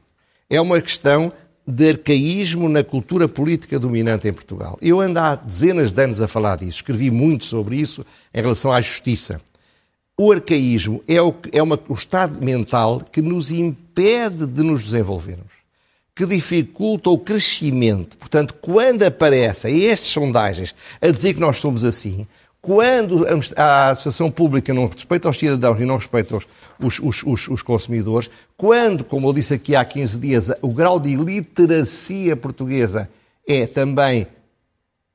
é 0.49 0.59
uma 0.59 0.81
questão 0.81 1.31
de 1.67 1.91
arcaísmo 1.91 2.71
na 2.71 2.83
cultura 2.83 3.29
política 3.29 3.79
dominante 3.79 4.27
em 4.27 4.33
Portugal. 4.33 4.79
Eu 4.81 4.99
ando 4.99 5.21
há 5.21 5.35
dezenas 5.35 5.93
de 5.93 6.03
anos 6.03 6.23
a 6.23 6.27
falar 6.27 6.57
disso, 6.57 6.79
escrevi 6.79 7.11
muito 7.11 7.45
sobre 7.45 7.77
isso 7.77 8.05
em 8.33 8.41
relação 8.41 8.73
à 8.73 8.81
justiça. 8.81 9.43
O 10.19 10.33
arcaísmo 10.33 11.05
é 11.07 11.21
o, 11.21 11.35
é 11.53 11.63
uma, 11.63 11.79
o 11.87 11.95
estado 11.95 12.43
mental 12.43 13.03
que 13.13 13.21
nos 13.21 13.51
impede 13.51 14.47
de 14.47 14.63
nos 14.63 14.83
desenvolvermos 14.85 15.50
que 16.21 16.27
dificulta 16.27 17.09
o 17.09 17.17
crescimento. 17.17 18.19
Portanto, 18.19 18.53
quando 18.61 19.03
aparecem 19.05 19.87
estas 19.87 20.09
sondagens 20.09 20.75
a 21.01 21.09
dizer 21.09 21.33
que 21.33 21.41
nós 21.41 21.57
somos 21.57 21.83
assim, 21.83 22.27
Quando 22.63 23.25
a 23.57 23.89
Associação 23.89 24.31
Pública 24.31 24.75
não 24.75 24.87
respeita 24.87 25.31
os 25.31 25.39
cidadãos 25.39 25.81
e 25.81 25.87
não 25.87 25.97
respeita 25.97 26.37
os, 26.37 27.01
os, 27.01 27.23
os, 27.25 27.49
os, 27.49 27.63
consumidores, 27.63 28.31
quando, 28.55 29.03
como 29.03 29.27
eu 29.27 29.33
disse 29.33 29.55
aqui 29.55 29.75
há 29.75 29.83
15 29.83 30.19
dias, 30.19 30.51
o 30.61 30.69
grau 30.69 31.01
de 31.01 31.17
literacia 31.17 32.37
portuguesa 32.37 33.09
é 33.49 33.67
também 33.67 34.27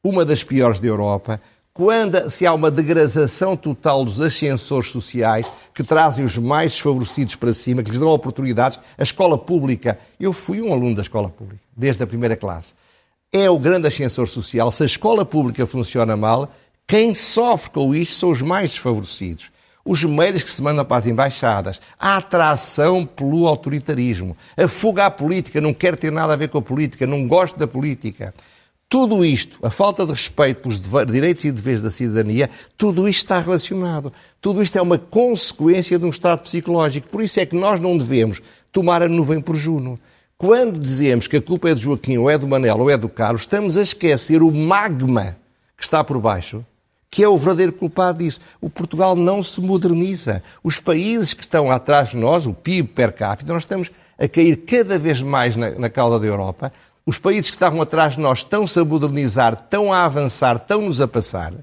uma 0.03 0.25
das 0.25 0.43
piores 0.43 0.79
da 0.79 0.87
Europa, 0.87 1.39
quando 1.75 2.29
se 2.29 2.45
há 2.45 2.53
uma 2.53 2.71
degradação 2.71 3.57
total 3.57 4.05
dos 4.05 4.21
ascensores 4.21 4.89
sociais 4.91 5.51
que 5.73 5.83
trazem 5.83 6.23
os 6.23 6.37
mais 6.37 6.71
desfavorecidos 6.71 7.35
para 7.35 7.53
cima, 7.53 7.83
que 7.83 7.91
lhes 7.91 7.99
dão 7.99 8.07
oportunidades, 8.07 8.79
a 8.97 9.03
escola 9.03 9.37
pública, 9.37 9.99
eu 10.17 10.31
fui 10.31 10.61
um 10.61 10.71
aluno 10.71 10.95
da 10.95 11.01
escola 11.01 11.29
pública, 11.29 11.61
desde 11.75 12.01
a 12.01 12.07
primeira 12.07 12.37
classe, 12.37 12.73
é 13.29 13.49
o 13.49 13.59
grande 13.59 13.89
ascensor 13.89 14.29
social. 14.29 14.71
Se 14.71 14.83
a 14.83 14.85
escola 14.85 15.25
pública 15.25 15.67
funciona 15.67 16.15
mal, 16.15 16.49
quem 16.87 17.13
sofre 17.13 17.71
com 17.71 17.93
isto 17.93 18.13
são 18.13 18.31
os 18.31 18.41
mais 18.41 18.69
desfavorecidos. 18.69 19.51
Os 19.83 20.01
meios 20.05 20.43
que 20.43 20.51
se 20.51 20.61
mandam 20.61 20.85
para 20.85 20.95
as 20.95 21.07
embaixadas, 21.07 21.81
a 21.99 22.15
atração 22.15 23.05
pelo 23.05 23.49
autoritarismo, 23.49 24.37
a 24.55 24.65
fuga 24.65 25.07
à 25.07 25.11
política, 25.11 25.59
não 25.59 25.73
quer 25.73 25.97
ter 25.97 26.09
nada 26.09 26.31
a 26.31 26.37
ver 26.37 26.47
com 26.47 26.57
a 26.57 26.61
política, 26.61 27.05
não 27.05 27.27
gosto 27.27 27.59
da 27.59 27.67
política. 27.67 28.33
Tudo 28.87 29.25
isto, 29.25 29.57
a 29.65 29.71
falta 29.71 30.05
de 30.05 30.11
respeito 30.11 30.61
pelos 30.61 30.79
direitos 31.11 31.43
e 31.43 31.51
deveres 31.51 31.81
da 31.81 31.89
cidadania, 31.89 32.49
tudo 32.77 33.09
isto 33.09 33.23
está 33.23 33.39
relacionado. 33.39 34.13
Tudo 34.39 34.61
isto 34.61 34.77
é 34.77 34.81
uma 34.81 34.99
consequência 34.99 35.97
de 35.97 36.05
um 36.05 36.09
estado 36.09 36.43
psicológico. 36.43 37.09
Por 37.09 37.21
isso 37.23 37.39
é 37.39 37.45
que 37.45 37.55
nós 37.55 37.79
não 37.79 37.97
devemos 37.97 38.41
tomar 38.71 39.01
a 39.01 39.07
nuvem 39.07 39.41
por 39.41 39.55
Juno. 39.55 39.99
Quando 40.37 40.79
dizemos 40.79 41.27
que 41.27 41.37
a 41.37 41.41
culpa 41.41 41.69
é 41.69 41.73
do 41.73 41.79
Joaquim, 41.79 42.17
ou 42.17 42.29
é 42.29 42.37
do 42.37 42.47
Manel, 42.47 42.77
ou 42.77 42.89
é 42.89 42.97
do 42.97 43.09
Carlos, 43.09 43.41
estamos 43.41 43.77
a 43.77 43.81
esquecer 43.81 44.43
o 44.43 44.51
magma 44.51 45.35
que 45.75 45.83
está 45.83 46.03
por 46.03 46.19
baixo, 46.19 46.63
que 47.09 47.23
é 47.23 47.27
o 47.27 47.37
verdadeiro 47.37 47.73
culpado 47.73 48.19
disso. 48.19 48.39
O 48.61 48.69
Portugal 48.69 49.15
não 49.15 49.41
se 49.41 49.59
moderniza. 49.61 50.43
Os 50.63 50.79
países 50.79 51.33
que 51.33 51.41
estão 51.41 51.71
atrás 51.71 52.09
de 52.09 52.17
nós, 52.17 52.45
o 52.45 52.53
PIB 52.53 52.89
per 52.89 53.13
capita, 53.13 53.51
nós 53.51 53.63
estamos 53.63 53.89
a 54.19 54.27
cair 54.27 54.57
cada 54.57 54.99
vez 54.99 55.21
mais 55.21 55.55
na, 55.55 55.71
na 55.71 55.89
cauda 55.89 56.19
da 56.19 56.27
Europa 56.27 56.71
os 57.05 57.19
países 57.19 57.51
que 57.51 57.55
estavam 57.55 57.81
atrás 57.81 58.15
de 58.15 58.19
nós 58.19 58.39
estão-se 58.39 58.79
a 58.79 58.83
modernizar, 58.83 59.53
estão 59.53 59.93
a 59.93 60.05
avançar, 60.05 60.55
estão-nos 60.55 60.99
a 60.99 61.07
passar. 61.07 61.53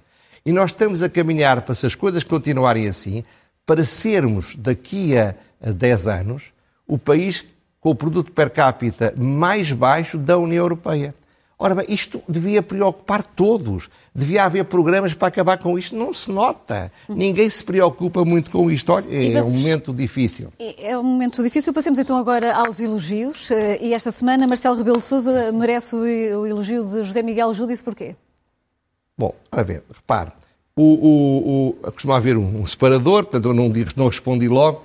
E 0.47 0.53
nós 0.53 0.71
estamos 0.71 1.03
a 1.03 1.09
caminhar 1.09 1.63
para, 1.63 1.75
se 1.75 1.85
as 1.85 1.95
coisas 1.95 2.23
continuarem 2.23 2.89
assim, 2.89 3.25
para 3.67 3.85
sermos, 3.85 4.55
daqui 4.57 5.17
a 5.17 5.35
10 5.61 6.07
anos, 6.07 6.45
o 6.87 6.99
país 6.99 7.45
com 7.81 7.91
o 7.91 7.95
produto 7.95 8.33
per 8.33 8.51
capita 8.51 9.13
mais 9.17 9.73
baixo 9.73 10.17
da 10.17 10.39
União 10.39 10.63
Europeia. 10.63 11.15
Ora 11.59 11.75
bem, 11.75 11.87
isto 11.89 12.21
devia 12.29 12.63
preocupar 12.63 13.23
todos. 13.23 13.89
Devia 14.15 14.45
haver 14.45 14.65
programas 14.65 15.15
para 15.15 15.29
acabar 15.29 15.59
com 15.59 15.79
isto. 15.79 15.95
Não 15.95 16.13
se 16.13 16.31
nota. 16.31 16.91
Ninguém 17.09 17.49
se 17.49 17.63
preocupa 17.63 18.25
muito 18.25 18.51
com 18.51 18.71
isto. 18.71 18.93
Olha, 18.93 19.07
é 19.09 19.33
vamos... 19.33 19.55
um 19.55 19.61
momento 19.61 19.93
difícil. 19.95 20.53
É 20.79 20.99
um 20.99 21.05
momento 21.05 21.43
difícil. 21.43 21.73
Passemos 21.73 21.99
então 21.99 22.17
agora 22.17 22.53
aos 22.55 22.81
elogios. 22.81 23.51
Eh, 23.51 23.79
e 23.81 23.95
esta 23.95 24.11
semana 24.11 24.47
Marcelo 24.47 24.77
Rebelo 24.77 25.01
Sousa 25.01 25.53
merece 25.53 25.95
o 25.95 26.47
elogio 26.47 26.85
de 26.85 27.05
José 27.05 27.23
Miguel 27.23 27.55
Júdice. 27.55 27.83
Porquê? 27.83 28.17
Bom, 29.17 29.35
a 29.51 29.63
ver, 29.63 29.85
repare. 29.95 30.33
O, 30.75 30.83
o, 30.83 31.69
o, 31.69 31.93
costuma 31.93 32.17
haver 32.17 32.37
um, 32.37 32.67
separador, 32.67 33.25
portanto 33.25 33.49
eu 33.51 33.55
não, 33.55 33.71
não 33.97 34.09
respondi 34.09 34.49
logo. 34.49 34.85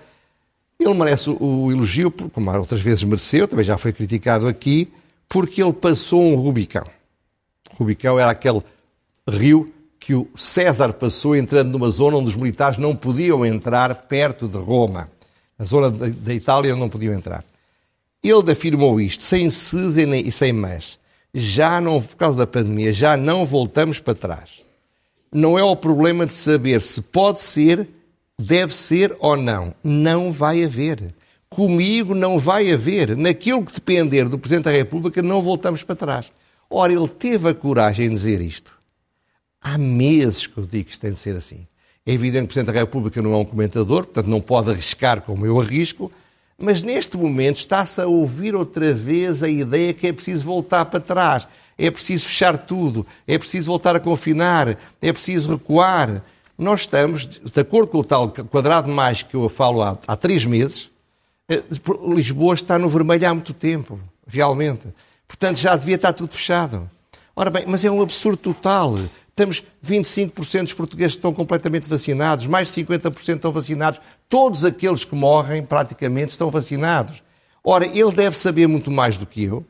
Ele 0.80 0.94
merece 0.94 1.30
o, 1.30 1.38
o 1.42 1.72
elogio, 1.72 2.12
como 2.12 2.52
outras 2.56 2.82
vezes 2.82 3.04
mereceu, 3.04 3.48
também 3.48 3.66
já 3.66 3.78
foi 3.78 3.92
criticado 3.92 4.48
aqui, 4.48 4.92
porque 5.30 5.62
ele 5.62 5.74
passou 5.74 6.22
um 6.22 6.36
Rubicão. 6.36 6.86
Rubicão 7.76 8.20
era 8.20 8.32
aquele 8.32 8.62
rio 9.30 9.74
que 10.00 10.16
o 10.16 10.28
César 10.36 10.94
passou 10.94 11.36
entrando 11.36 11.72
numa 11.72 11.92
zona 11.92 12.18
onde 12.18 12.30
os 12.30 12.36
militares 12.36 12.78
não 12.78 12.96
podiam 12.96 13.46
entrar 13.46 13.94
perto 14.08 14.48
de 14.48 14.58
Roma. 14.58 15.12
Na 15.60 15.66
zona 15.66 15.92
da 15.92 16.34
Itália 16.34 16.76
não 16.76 16.88
podiam 16.88 17.14
entrar. 17.14 17.44
Ele 18.24 18.52
afirmou 18.52 19.00
isto, 19.02 19.24
sem 19.24 19.50
ses 19.50 19.98
e 19.98 20.32
sem 20.32 20.54
mas. 20.54 21.00
Já 21.34 21.82
não, 21.82 22.02
por 22.02 22.16
causa 22.16 22.38
da 22.38 22.48
pandemia, 22.48 22.92
já 22.94 23.18
não 23.18 23.46
voltamos 23.46 24.00
para 24.00 24.16
trás. 24.16 24.62
Não 25.32 25.58
é 25.58 25.64
o 25.64 25.76
problema 25.76 26.26
de 26.26 26.34
saber 26.34 26.82
se 26.82 27.02
pode 27.02 27.42
ser, 27.42 27.88
deve 28.40 28.74
ser 28.74 29.16
ou 29.20 29.36
não. 29.36 29.74
Não 29.84 30.32
vai 30.32 30.64
haver. 30.64 31.14
Comigo 31.50 32.14
não 32.14 32.38
vai 32.38 32.72
haver. 32.72 33.16
Naquilo 33.16 33.64
que 33.64 33.74
depender 33.74 34.28
do 34.28 34.38
Presidente 34.38 34.66
da 34.66 34.72
República, 34.72 35.22
não 35.22 35.42
voltamos 35.42 35.84
para 35.84 35.96
trás. 35.96 36.32
Ora, 36.70 36.92
ele 36.92 37.08
teve 37.08 37.50
a 37.50 37.54
coragem 37.54 38.10
de 38.10 38.16
dizer 38.16 38.42
isto. 38.42 38.74
Há 39.62 39.78
meses 39.78 40.48
que 40.48 40.58
eu 40.58 40.66
digo 40.66 40.86
que 40.86 40.92
isto 40.92 41.02
tem 41.02 41.14
de 41.14 41.20
ser 41.20 41.36
assim. 41.36 41.66
É 42.06 42.14
evidente 42.14 42.40
que 42.40 42.46
o 42.46 42.48
Presidente 42.54 42.74
da 42.74 42.80
República 42.80 43.22
não 43.22 43.34
é 43.34 43.38
um 43.38 43.46
comentador, 43.46 44.06
portanto 44.06 44.28
não 44.28 44.40
pode 44.40 44.70
arriscar 44.70 45.22
como 45.22 45.46
eu 45.46 45.60
arrisco, 45.60 46.12
mas 46.58 46.82
neste 46.82 47.18
momento 47.18 47.58
está-se 47.58 48.00
a 48.02 48.08
ouvir 48.08 48.56
outra 48.56 48.94
vez 48.94 49.44
a 49.44 49.50
ideia 49.50 49.94
que 49.94 50.08
é 50.08 50.14
preciso 50.14 50.46
voltar 50.46 50.86
para 50.86 51.00
trás, 51.00 51.48
é 51.78 51.92
preciso 51.92 52.26
fechar 52.26 52.58
tudo, 52.58 53.06
é 53.28 53.38
preciso 53.38 53.68
voltar 53.68 53.96
a 53.96 54.00
confinar, 54.00 54.78
é 55.02 55.14
preciso 55.14 55.52
recuar. 55.52 56.24
Nós 56.58 56.82
estamos, 56.82 57.26
de 57.26 57.60
acordo 57.60 57.90
com 57.90 58.00
o 58.00 58.04
tal 58.04 58.30
quadrado 58.30 58.90
mais 58.90 59.22
que 59.22 59.36
eu 59.36 59.48
falo 59.50 59.84
há, 59.84 59.98
há 60.08 60.16
três 60.16 60.46
meses, 60.46 60.90
Lisboa 62.14 62.54
está 62.54 62.78
no 62.78 62.90
vermelho 62.90 63.30
há 63.30 63.34
muito 63.34 63.54
tempo, 63.54 64.00
realmente. 64.28 64.88
Portanto, 65.28 65.58
já 65.58 65.76
devia 65.76 65.96
estar 65.96 66.12
tudo 66.12 66.34
fechado. 66.34 66.90
Ora 67.36 67.50
bem, 67.50 67.64
mas 67.66 67.86
é 67.86 67.92
um 67.92 68.02
absurdo 68.02 68.38
total. 68.38 68.98
Temos 69.34 69.64
25% 69.86 70.64
dos 70.64 70.74
portugueses 70.74 71.14
que 71.14 71.20
estão 71.20 71.34
completamente 71.34 71.88
vacinados, 71.88 72.48
mais 72.48 72.74
de 72.74 72.84
50% 72.84 73.36
estão 73.36 73.52
vacinados. 73.52 74.02
Todos 74.28 74.66
aqueles 74.66 75.06
que 75.06 75.16
morrem, 75.16 75.64
praticamente, 75.64 76.32
estão 76.32 76.52
vacinados. 76.52 77.24
Ora, 77.64 77.86
ele 77.86 78.12
deve 78.12 78.38
saber 78.38 78.68
muito 78.68 78.92
mais 78.92 79.16
do 79.16 79.26
que 79.26 79.44
eu. 79.44 79.66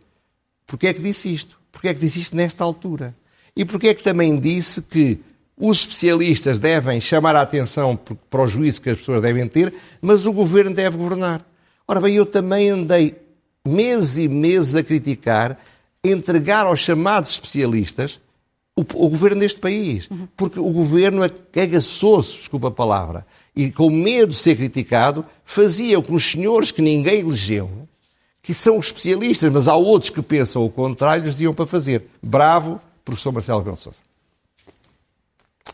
Porquê 0.66 0.88
é 0.88 0.94
que 0.94 1.02
disse 1.02 1.32
isto? 1.32 1.60
Porquê 1.72 1.90
é 1.90 1.94
que 1.94 2.00
disse 2.00 2.20
isto 2.20 2.36
nesta 2.36 2.64
altura? 2.64 3.16
E 3.56 3.66
porquê 3.66 3.90
é 3.90 3.94
que 3.94 4.04
também 4.04 4.36
disse 4.36 4.82
que 4.82 5.20
os 5.56 5.80
especialistas 5.80 6.60
devem 6.60 7.00
chamar 7.02 7.36
a 7.36 7.42
atenção 7.42 8.00
para 8.30 8.42
o 8.42 8.48
juízo 8.48 8.82
que 8.82 8.90
as 8.90 8.98
pessoas 8.98 9.22
devem 9.22 9.48
ter, 9.48 9.74
mas 10.02 10.26
o 10.26 10.34
governo 10.34 10.74
deve 10.74 10.98
governar? 10.98 11.46
Ora 11.88 12.02
bem, 12.02 12.16
eu 12.16 12.26
também 12.26 12.70
andei 12.70 13.16
meses 13.66 14.18
e 14.18 14.28
meses 14.28 14.76
a 14.76 14.84
criticar 14.84 15.58
entregar 16.04 16.66
aos 16.66 16.80
chamados 16.80 17.32
especialistas 17.32 18.20
o, 18.76 18.82
o 18.82 19.10
governo 19.10 19.42
deste 19.42 19.60
país. 19.60 20.10
Porque 20.36 20.60
o 20.60 20.72
governo 20.72 21.22
agaçou-se, 21.24 22.38
desculpa 22.38 22.68
a 22.68 22.72
palavra, 22.72 23.26
e 23.56 23.72
com 23.72 23.90
medo 23.90 24.30
de 24.30 24.36
ser 24.36 24.56
criticado, 24.56 25.26
fazia 25.44 25.98
o 25.98 26.04
que 26.04 26.14
os 26.14 26.32
senhores 26.32 26.72
que 26.72 26.82
ninguém 26.82 27.22
elegeu, 27.22 27.88
que 28.42 28.54
são 28.54 28.78
os 28.78 28.88
especialistas, 28.88 29.52
mas 29.52 29.68
há 29.68 29.76
outros 29.76 30.12
que 30.12 30.22
pensam 30.22 30.64
o 30.64 30.70
contrário, 30.70 31.24
lhes 31.24 31.34
diziam 31.34 31.54
para 31.54 31.66
fazer. 31.66 32.08
Bravo, 32.22 32.80
professor 33.04 33.32
Marcelo 33.32 33.60
Rebelo 33.60 33.78
Sousa. 33.78 34.00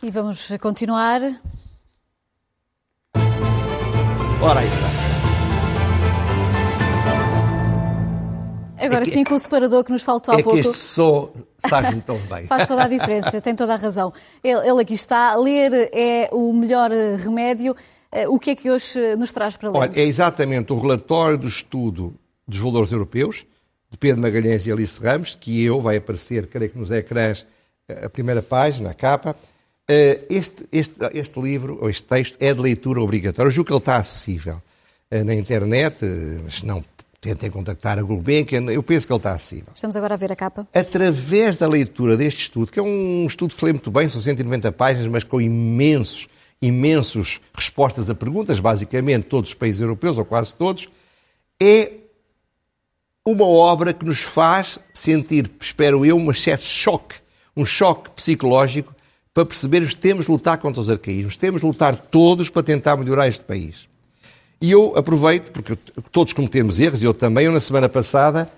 E 0.02 0.10
vamos 0.10 0.52
continuar. 0.60 1.22
Ora, 4.42 4.60
aí 4.60 4.68
está. 4.68 4.93
Agora 8.86 9.04
é 9.04 9.06
sim, 9.06 9.24
com 9.24 9.34
o 9.34 9.40
separador 9.40 9.84
que 9.84 9.92
nos 9.92 10.02
faltou 10.02 10.34
é 10.34 10.40
há 10.40 10.44
pouco. 10.44 10.60
É 10.60 10.62
que 10.62 10.68
este 10.68 10.80
só 10.80 11.32
sabe-me 11.68 12.02
tão 12.02 12.18
bem. 12.18 12.46
Faz 12.48 12.68
toda 12.68 12.84
a 12.84 12.88
diferença, 12.88 13.40
tem 13.40 13.56
toda 13.56 13.74
a 13.74 13.78
razão. 13.78 14.14
Ele, 14.44 14.68
ele, 14.68 14.82
aqui 14.82 14.94
está. 14.94 15.36
Ler 15.36 15.90
é 15.94 16.30
o 16.32 16.52
melhor 16.52 16.92
remédio. 16.92 17.76
Eh, 18.12 18.28
o 18.28 18.38
que 18.38 18.52
é 18.52 18.56
que 18.56 18.70
hoje 18.70 19.16
nos 19.16 19.32
traz 19.32 19.56
para 19.56 19.72
ler? 19.72 19.78
Olha, 19.78 19.92
é 20.00 20.04
exatamente 20.04 20.74
o 20.74 20.80
relatório 20.80 21.38
do 21.38 21.48
estudo 21.48 22.14
dos 22.48 22.60
valores 22.60 22.92
europeus, 22.92 23.46
de 23.90 23.98
Pedro 23.98 24.22
Magalhães 24.22 24.68
e 24.68 24.72
Alice 24.72 25.02
Ramos, 25.02 25.36
que 25.36 25.64
eu, 25.64 25.82
vai 25.82 25.98
aparecer, 25.98 26.48
creio 26.48 26.70
que 26.70 26.78
nos 26.78 26.92
ecrãs, 26.92 27.46
a 28.04 28.10
primeira 28.10 28.42
página, 28.42 28.90
a 28.90 28.94
capa. 28.94 29.36
Eh, 29.88 30.22
este, 30.30 30.68
este, 30.72 30.96
este 31.14 31.40
livro, 31.42 31.78
ou 31.82 31.90
este 31.90 32.04
texto, 32.04 32.38
é 32.40 32.54
de 32.54 32.62
leitura 32.62 33.02
obrigatória. 33.02 33.48
Eu 33.48 33.52
julgo 33.52 33.68
que 33.68 33.74
ele 33.74 33.80
está 33.80 33.98
acessível 33.98 34.62
eh, 35.10 35.24
na 35.24 35.34
internet, 35.34 36.06
mas 36.44 36.64
não 36.64 36.84
tentem 37.24 37.50
contactar 37.50 37.98
a 37.98 38.02
Gulbenkian, 38.02 38.70
eu 38.70 38.84
penso 38.84 39.08
que 39.08 39.14
ele 39.14 39.18
está 39.18 39.32
acessível. 39.32 39.72
Estamos 39.74 39.96
agora 39.96 40.16
a 40.16 40.18
ver 40.18 40.34
a 40.34 40.36
capa. 40.36 40.68
Através 40.74 41.56
da 41.56 41.68
leitura 41.68 42.18
deste 42.18 42.42
estudo, 42.42 42.70
que 42.70 42.80
é 42.80 42.84
um 42.84 43.26
estudo 43.26 43.54
que 43.54 43.62
se 43.62 43.66
lê 43.66 43.72
muito 43.72 43.90
bem, 43.90 44.10
são 44.10 44.22
190 44.22 44.74
páginas, 44.74 45.08
mas 45.08 45.24
com 45.24 45.40
imensos, 45.40 46.28
imensos 46.62 47.40
respostas 47.54 48.10
a 48.10 48.16
perguntas, 48.16 48.60
basicamente 48.60 49.24
todos 49.24 49.52
os 49.52 49.56
países 49.56 49.80
europeus, 49.80 50.18
ou 50.18 50.26
quase 50.26 50.54
todos, 50.54 50.90
é 51.62 51.94
uma 53.26 53.48
obra 53.48 53.94
que 53.94 54.04
nos 54.04 54.22
faz 54.22 54.78
sentir, 54.94 55.50
espero 55.62 56.06
eu, 56.06 56.18
um 56.18 56.34
certo 56.34 56.66
choque, 56.66 57.16
um 57.56 57.66
choque 57.66 58.10
psicológico 58.10 58.94
para 59.34 59.46
percebermos 59.46 59.96
que 59.96 60.02
temos 60.02 60.26
de 60.26 60.32
lutar 60.32 60.58
contra 60.58 60.82
os 60.82 60.90
arcaísmos, 60.90 61.38
temos 61.38 61.62
de 61.62 61.68
lutar 61.68 61.96
todos 61.96 62.50
para 62.50 62.64
tentar 62.64 62.98
melhorar 62.98 63.30
este 63.30 63.46
país. 63.46 63.88
E 64.64 64.72
eu 64.72 64.94
aproveito, 64.96 65.52
porque 65.52 65.78
todos 66.10 66.32
cometemos 66.32 66.80
erros, 66.80 67.02
e 67.02 67.06
eu 67.06 67.14
também, 67.14 67.48
eu 67.48 67.52
na 67.52 67.60
semana 67.60 67.90
passada 67.90 68.50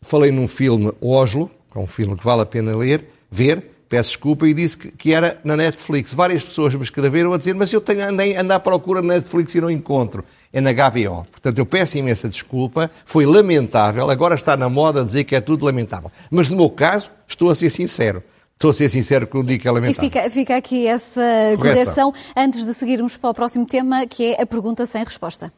falei 0.00 0.32
num 0.32 0.48
filme 0.48 0.90
Oslo, 0.98 1.50
que 1.70 1.78
é 1.78 1.80
um 1.82 1.86
filme 1.86 2.16
que 2.16 2.24
vale 2.24 2.40
a 2.40 2.46
pena 2.46 2.74
ler, 2.74 3.04
ver, 3.30 3.62
peço 3.86 4.08
desculpa, 4.08 4.48
e 4.48 4.54
disse 4.54 4.78
que, 4.78 4.90
que, 4.90 5.12
era 5.12 5.38
na 5.44 5.54
Netflix. 5.54 6.14
Várias 6.14 6.42
pessoas 6.42 6.74
me 6.74 6.82
escreveram 6.82 7.34
a 7.34 7.36
dizer, 7.36 7.54
mas 7.54 7.70
eu 7.70 7.82
tenho, 7.82 8.02
andei, 8.02 8.34
ando 8.34 8.50
à 8.50 8.58
procura 8.58 9.02
na 9.02 9.12
Netflix 9.12 9.54
e 9.54 9.60
não 9.60 9.70
encontro. 9.70 10.24
É 10.50 10.58
na 10.58 10.72
HBO. 10.72 11.26
Portanto, 11.30 11.58
eu 11.58 11.66
peço 11.66 11.98
imensa 11.98 12.30
desculpa, 12.30 12.90
foi 13.04 13.26
lamentável, 13.26 14.08
agora 14.08 14.34
está 14.34 14.56
na 14.56 14.70
moda 14.70 15.04
dizer 15.04 15.24
que 15.24 15.36
é 15.36 15.40
tudo 15.42 15.66
lamentável. 15.66 16.10
Mas 16.30 16.48
no 16.48 16.56
meu 16.56 16.70
caso, 16.70 17.10
estou 17.28 17.50
a 17.50 17.54
ser 17.54 17.68
sincero. 17.68 18.22
Estou 18.62 18.70
a 18.70 18.74
ser 18.74 18.88
sincero 18.90 19.26
com 19.26 19.40
o 19.40 19.42
digo 19.42 19.60
que 19.60 19.66
é 19.66 19.72
lamentável. 19.72 20.08
E 20.08 20.08
fica, 20.08 20.30
fica 20.30 20.56
aqui 20.56 20.86
essa 20.86 21.20
correção 21.56 22.14
antes 22.36 22.64
de 22.64 22.72
seguirmos 22.72 23.16
para 23.16 23.30
o 23.30 23.34
próximo 23.34 23.66
tema, 23.66 24.06
que 24.06 24.34
é 24.34 24.40
a 24.40 24.46
pergunta 24.46 24.86
sem 24.86 25.02
resposta. 25.02 25.52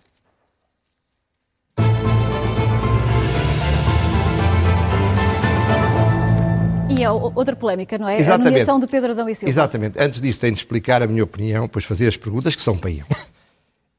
E 6.88 7.04
é 7.04 7.10
outra 7.10 7.54
polémica, 7.54 7.98
não 7.98 8.08
é? 8.08 8.20
Exatamente. 8.20 8.46
A 8.46 8.50
nomeação 8.50 8.80
de 8.80 8.86
Pedro 8.86 9.12
Adão 9.12 9.28
e 9.28 9.34
Silva. 9.34 9.50
Exatamente. 9.50 9.98
Antes 10.00 10.22
disso, 10.22 10.40
tenho 10.40 10.54
de 10.54 10.60
explicar 10.60 11.02
a 11.02 11.06
minha 11.06 11.24
opinião, 11.24 11.66
depois 11.66 11.84
fazer 11.84 12.08
as 12.08 12.16
perguntas 12.16 12.56
que 12.56 12.62
são 12.62 12.78
para 12.78 12.88
ele. 12.88 13.04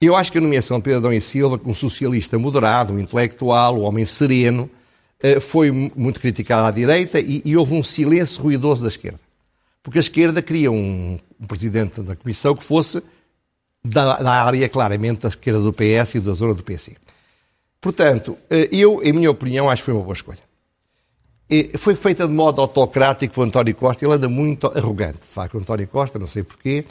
Eu 0.01 0.15
acho 0.15 0.31
que 0.31 0.39
a 0.39 0.41
nomeação 0.41 0.79
de 0.79 0.83
Pedro 0.83 0.97
Adão 0.97 1.13
e 1.13 1.21
Silva, 1.21 1.61
um 1.63 1.75
socialista 1.75 2.39
moderado, 2.39 2.91
um 2.91 2.99
intelectual, 2.99 3.77
um 3.77 3.83
homem 3.83 4.03
sereno, 4.03 4.67
foi 5.39 5.71
muito 5.71 6.19
criticada 6.19 6.67
à 6.67 6.71
direita 6.71 7.19
e, 7.19 7.41
e, 7.43 7.57
houve 7.57 7.73
um 7.73 7.83
silêncio 7.83 8.41
ruidoso 8.41 8.83
da 8.83 8.89
esquerda. 8.89 9.19
Porque 9.81 9.99
a 9.99 10.01
esquerda 10.01 10.41
queria 10.41 10.71
um, 10.71 11.19
um 11.39 11.47
presidente 11.47 12.01
da 12.01 12.15
Comissão 12.15 12.55
que 12.55 12.63
fosse 12.63 13.01
da, 13.83 14.17
da, 14.17 14.43
área, 14.43 14.67
claramente, 14.67 15.21
da 15.21 15.29
esquerda 15.29 15.59
do 15.59 15.71
PS 15.71 16.15
e 16.15 16.19
da 16.19 16.33
zona 16.33 16.53
do 16.53 16.63
PC. 16.63 16.95
Portanto, 17.79 18.37
eh, 18.49 18.67
eu, 18.71 19.01
em 19.03 19.13
minha 19.13 19.29
opinião, 19.29 19.69
acho 19.69 19.83
que 19.83 19.85
foi 19.85 19.93
uma 19.93 20.03
boa 20.03 20.13
escolha. 20.13 20.39
Foi 21.77 21.93
feita 21.93 22.27
de 22.27 22.33
modo 22.33 22.59
autocrático 22.59 23.35
por 23.35 23.45
António 23.45 23.75
Costa, 23.75 24.03
ele 24.03 24.15
anda 24.15 24.27
muito 24.27 24.65
arrogante. 24.67 25.19
De 25.19 25.27
facto, 25.27 25.57
António 25.57 25.87
Costa, 25.87 26.17
não 26.17 26.25
sei 26.25 26.41
porquê, 26.41 26.83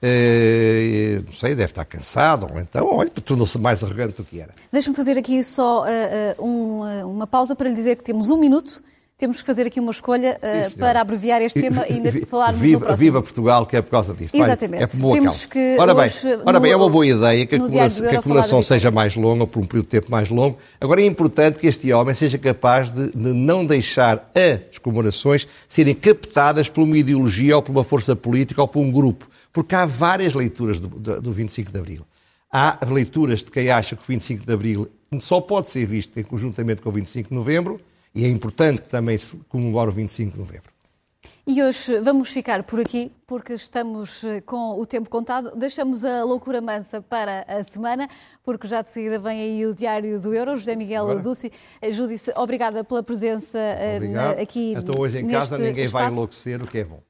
Uh, 0.00 1.24
não 1.26 1.32
sei, 1.32 1.56
deve 1.56 1.72
estar 1.72 1.84
cansado, 1.84 2.48
ou 2.52 2.60
então, 2.60 2.86
olha, 2.86 3.10
tornou-se 3.10 3.58
mais 3.58 3.82
arrogante 3.82 4.14
do 4.14 4.24
que 4.24 4.40
era. 4.40 4.52
Deixa-me 4.70 4.94
fazer 4.94 5.18
aqui 5.18 5.42
só 5.42 5.84
uh, 5.84 6.44
um, 6.44 7.10
uma 7.10 7.26
pausa 7.26 7.56
para 7.56 7.68
lhe 7.68 7.74
dizer 7.74 7.96
que 7.96 8.04
temos 8.04 8.30
um 8.30 8.36
minuto. 8.36 8.82
Temos 9.18 9.40
que 9.40 9.46
fazer 9.46 9.66
aqui 9.66 9.80
uma 9.80 9.90
escolha 9.90 10.38
uh, 10.40 10.78
para 10.78 11.00
abreviar 11.00 11.42
este 11.42 11.60
tema 11.60 11.84
e 11.88 11.94
ainda 11.94 12.12
falarmos 12.26 12.60
viva, 12.60 12.78
no 12.78 12.86
próximo. 12.86 13.04
Viva 13.04 13.22
Portugal, 13.22 13.66
que 13.66 13.76
é 13.76 13.82
por 13.82 13.90
causa 13.90 14.14
disso. 14.14 14.36
Exatamente. 14.36 14.84
É 14.84 14.86
por 14.86 14.96
boa 14.96 15.14
Temos 15.14 15.32
causa. 15.32 15.48
que 15.48 15.76
ora 15.78 15.94
bem, 15.94 16.04
hoje, 16.04 16.42
ora 16.46 16.60
bem 16.60 16.72
é 16.72 16.76
uma 16.76 16.88
boa 16.88 17.06
ideia 17.06 17.44
que 17.44 17.56
a 17.56 17.58
acumulação, 17.58 18.08
que 18.08 18.16
a 18.16 18.18
acumulação 18.20 18.62
seja 18.62 18.90
mais 18.90 19.16
longa, 19.16 19.46
por 19.46 19.60
um 19.60 19.66
período 19.66 19.86
de 19.86 19.90
tempo 19.90 20.10
mais 20.10 20.28
longo. 20.30 20.56
Agora 20.80 21.02
é 21.02 21.04
importante 21.04 21.58
que 21.58 21.66
este 21.66 21.92
homem 21.92 22.14
seja 22.14 22.38
capaz 22.38 22.92
de, 22.92 23.10
de 23.10 23.32
não 23.32 23.66
deixar 23.66 24.30
as 24.70 24.78
comemorações 24.78 25.48
serem 25.66 25.94
captadas 25.94 26.68
por 26.68 26.82
uma 26.82 26.96
ideologia 26.96 27.56
ou 27.56 27.62
por 27.62 27.72
uma 27.72 27.82
força 27.82 28.14
política 28.14 28.62
ou 28.62 28.68
por 28.68 28.78
um 28.78 28.92
grupo 28.92 29.28
porque 29.52 29.74
há 29.74 29.84
várias 29.86 30.34
leituras 30.34 30.78
do, 30.78 30.86
do, 30.86 31.20
do 31.20 31.32
25 31.32 31.72
de 31.72 31.78
Abril. 31.78 32.06
Há 32.48 32.78
leituras 32.86 33.42
de 33.42 33.50
quem 33.50 33.70
acha 33.70 33.96
que 33.96 34.02
o 34.02 34.06
25 34.06 34.46
de 34.46 34.52
Abril 34.52 34.88
só 35.18 35.40
pode 35.40 35.68
ser 35.68 35.84
visto 35.84 36.18
em 36.18 36.22
conjuntamente 36.22 36.80
com 36.80 36.88
o 36.88 36.92
25 36.92 37.30
de 37.30 37.34
Novembro, 37.34 37.80
e 38.14 38.24
é 38.24 38.28
importante 38.28 38.82
que 38.82 38.88
também 38.88 39.16
se 39.18 39.36
comemore 39.48 39.90
o 39.90 39.92
25 39.92 40.32
de 40.32 40.38
Novembro. 40.38 40.78
E 41.50 41.62
hoje 41.62 41.98
vamos 42.00 42.28
ficar 42.28 42.62
por 42.62 42.78
aqui, 42.78 43.10
porque 43.26 43.54
estamos 43.54 44.22
eh, 44.22 44.42
com 44.42 44.78
o 44.78 44.84
tempo 44.84 45.08
contado. 45.08 45.56
Deixamos 45.56 46.04
a 46.04 46.22
loucura 46.22 46.60
mansa 46.60 47.00
para 47.00 47.42
a 47.48 47.64
semana, 47.64 48.06
porque 48.44 48.68
já 48.68 48.82
de 48.82 48.90
seguida 48.90 49.18
vem 49.18 49.40
aí 49.40 49.66
o 49.66 49.74
Diário 49.74 50.20
do 50.20 50.34
Euro. 50.34 50.58
José 50.58 50.76
Miguel 50.76 51.04
Agora. 51.04 51.20
Dulce, 51.20 51.50
eh, 51.80 51.90
Júdice, 51.90 52.30
obrigada 52.36 52.84
pela 52.84 53.02
presença 53.02 53.58
eh, 53.58 53.96
Obrigado. 53.96 54.38
aqui. 54.38 54.74
Então 54.76 55.00
hoje 55.00 55.20
em 55.20 55.26
casa 55.26 55.56
ninguém 55.56 55.84
espaço. 55.84 56.04
vai 56.04 56.12
enlouquecer, 56.12 56.62
o 56.62 56.66
que 56.66 56.78
é 56.80 56.84
bom. 56.84 57.00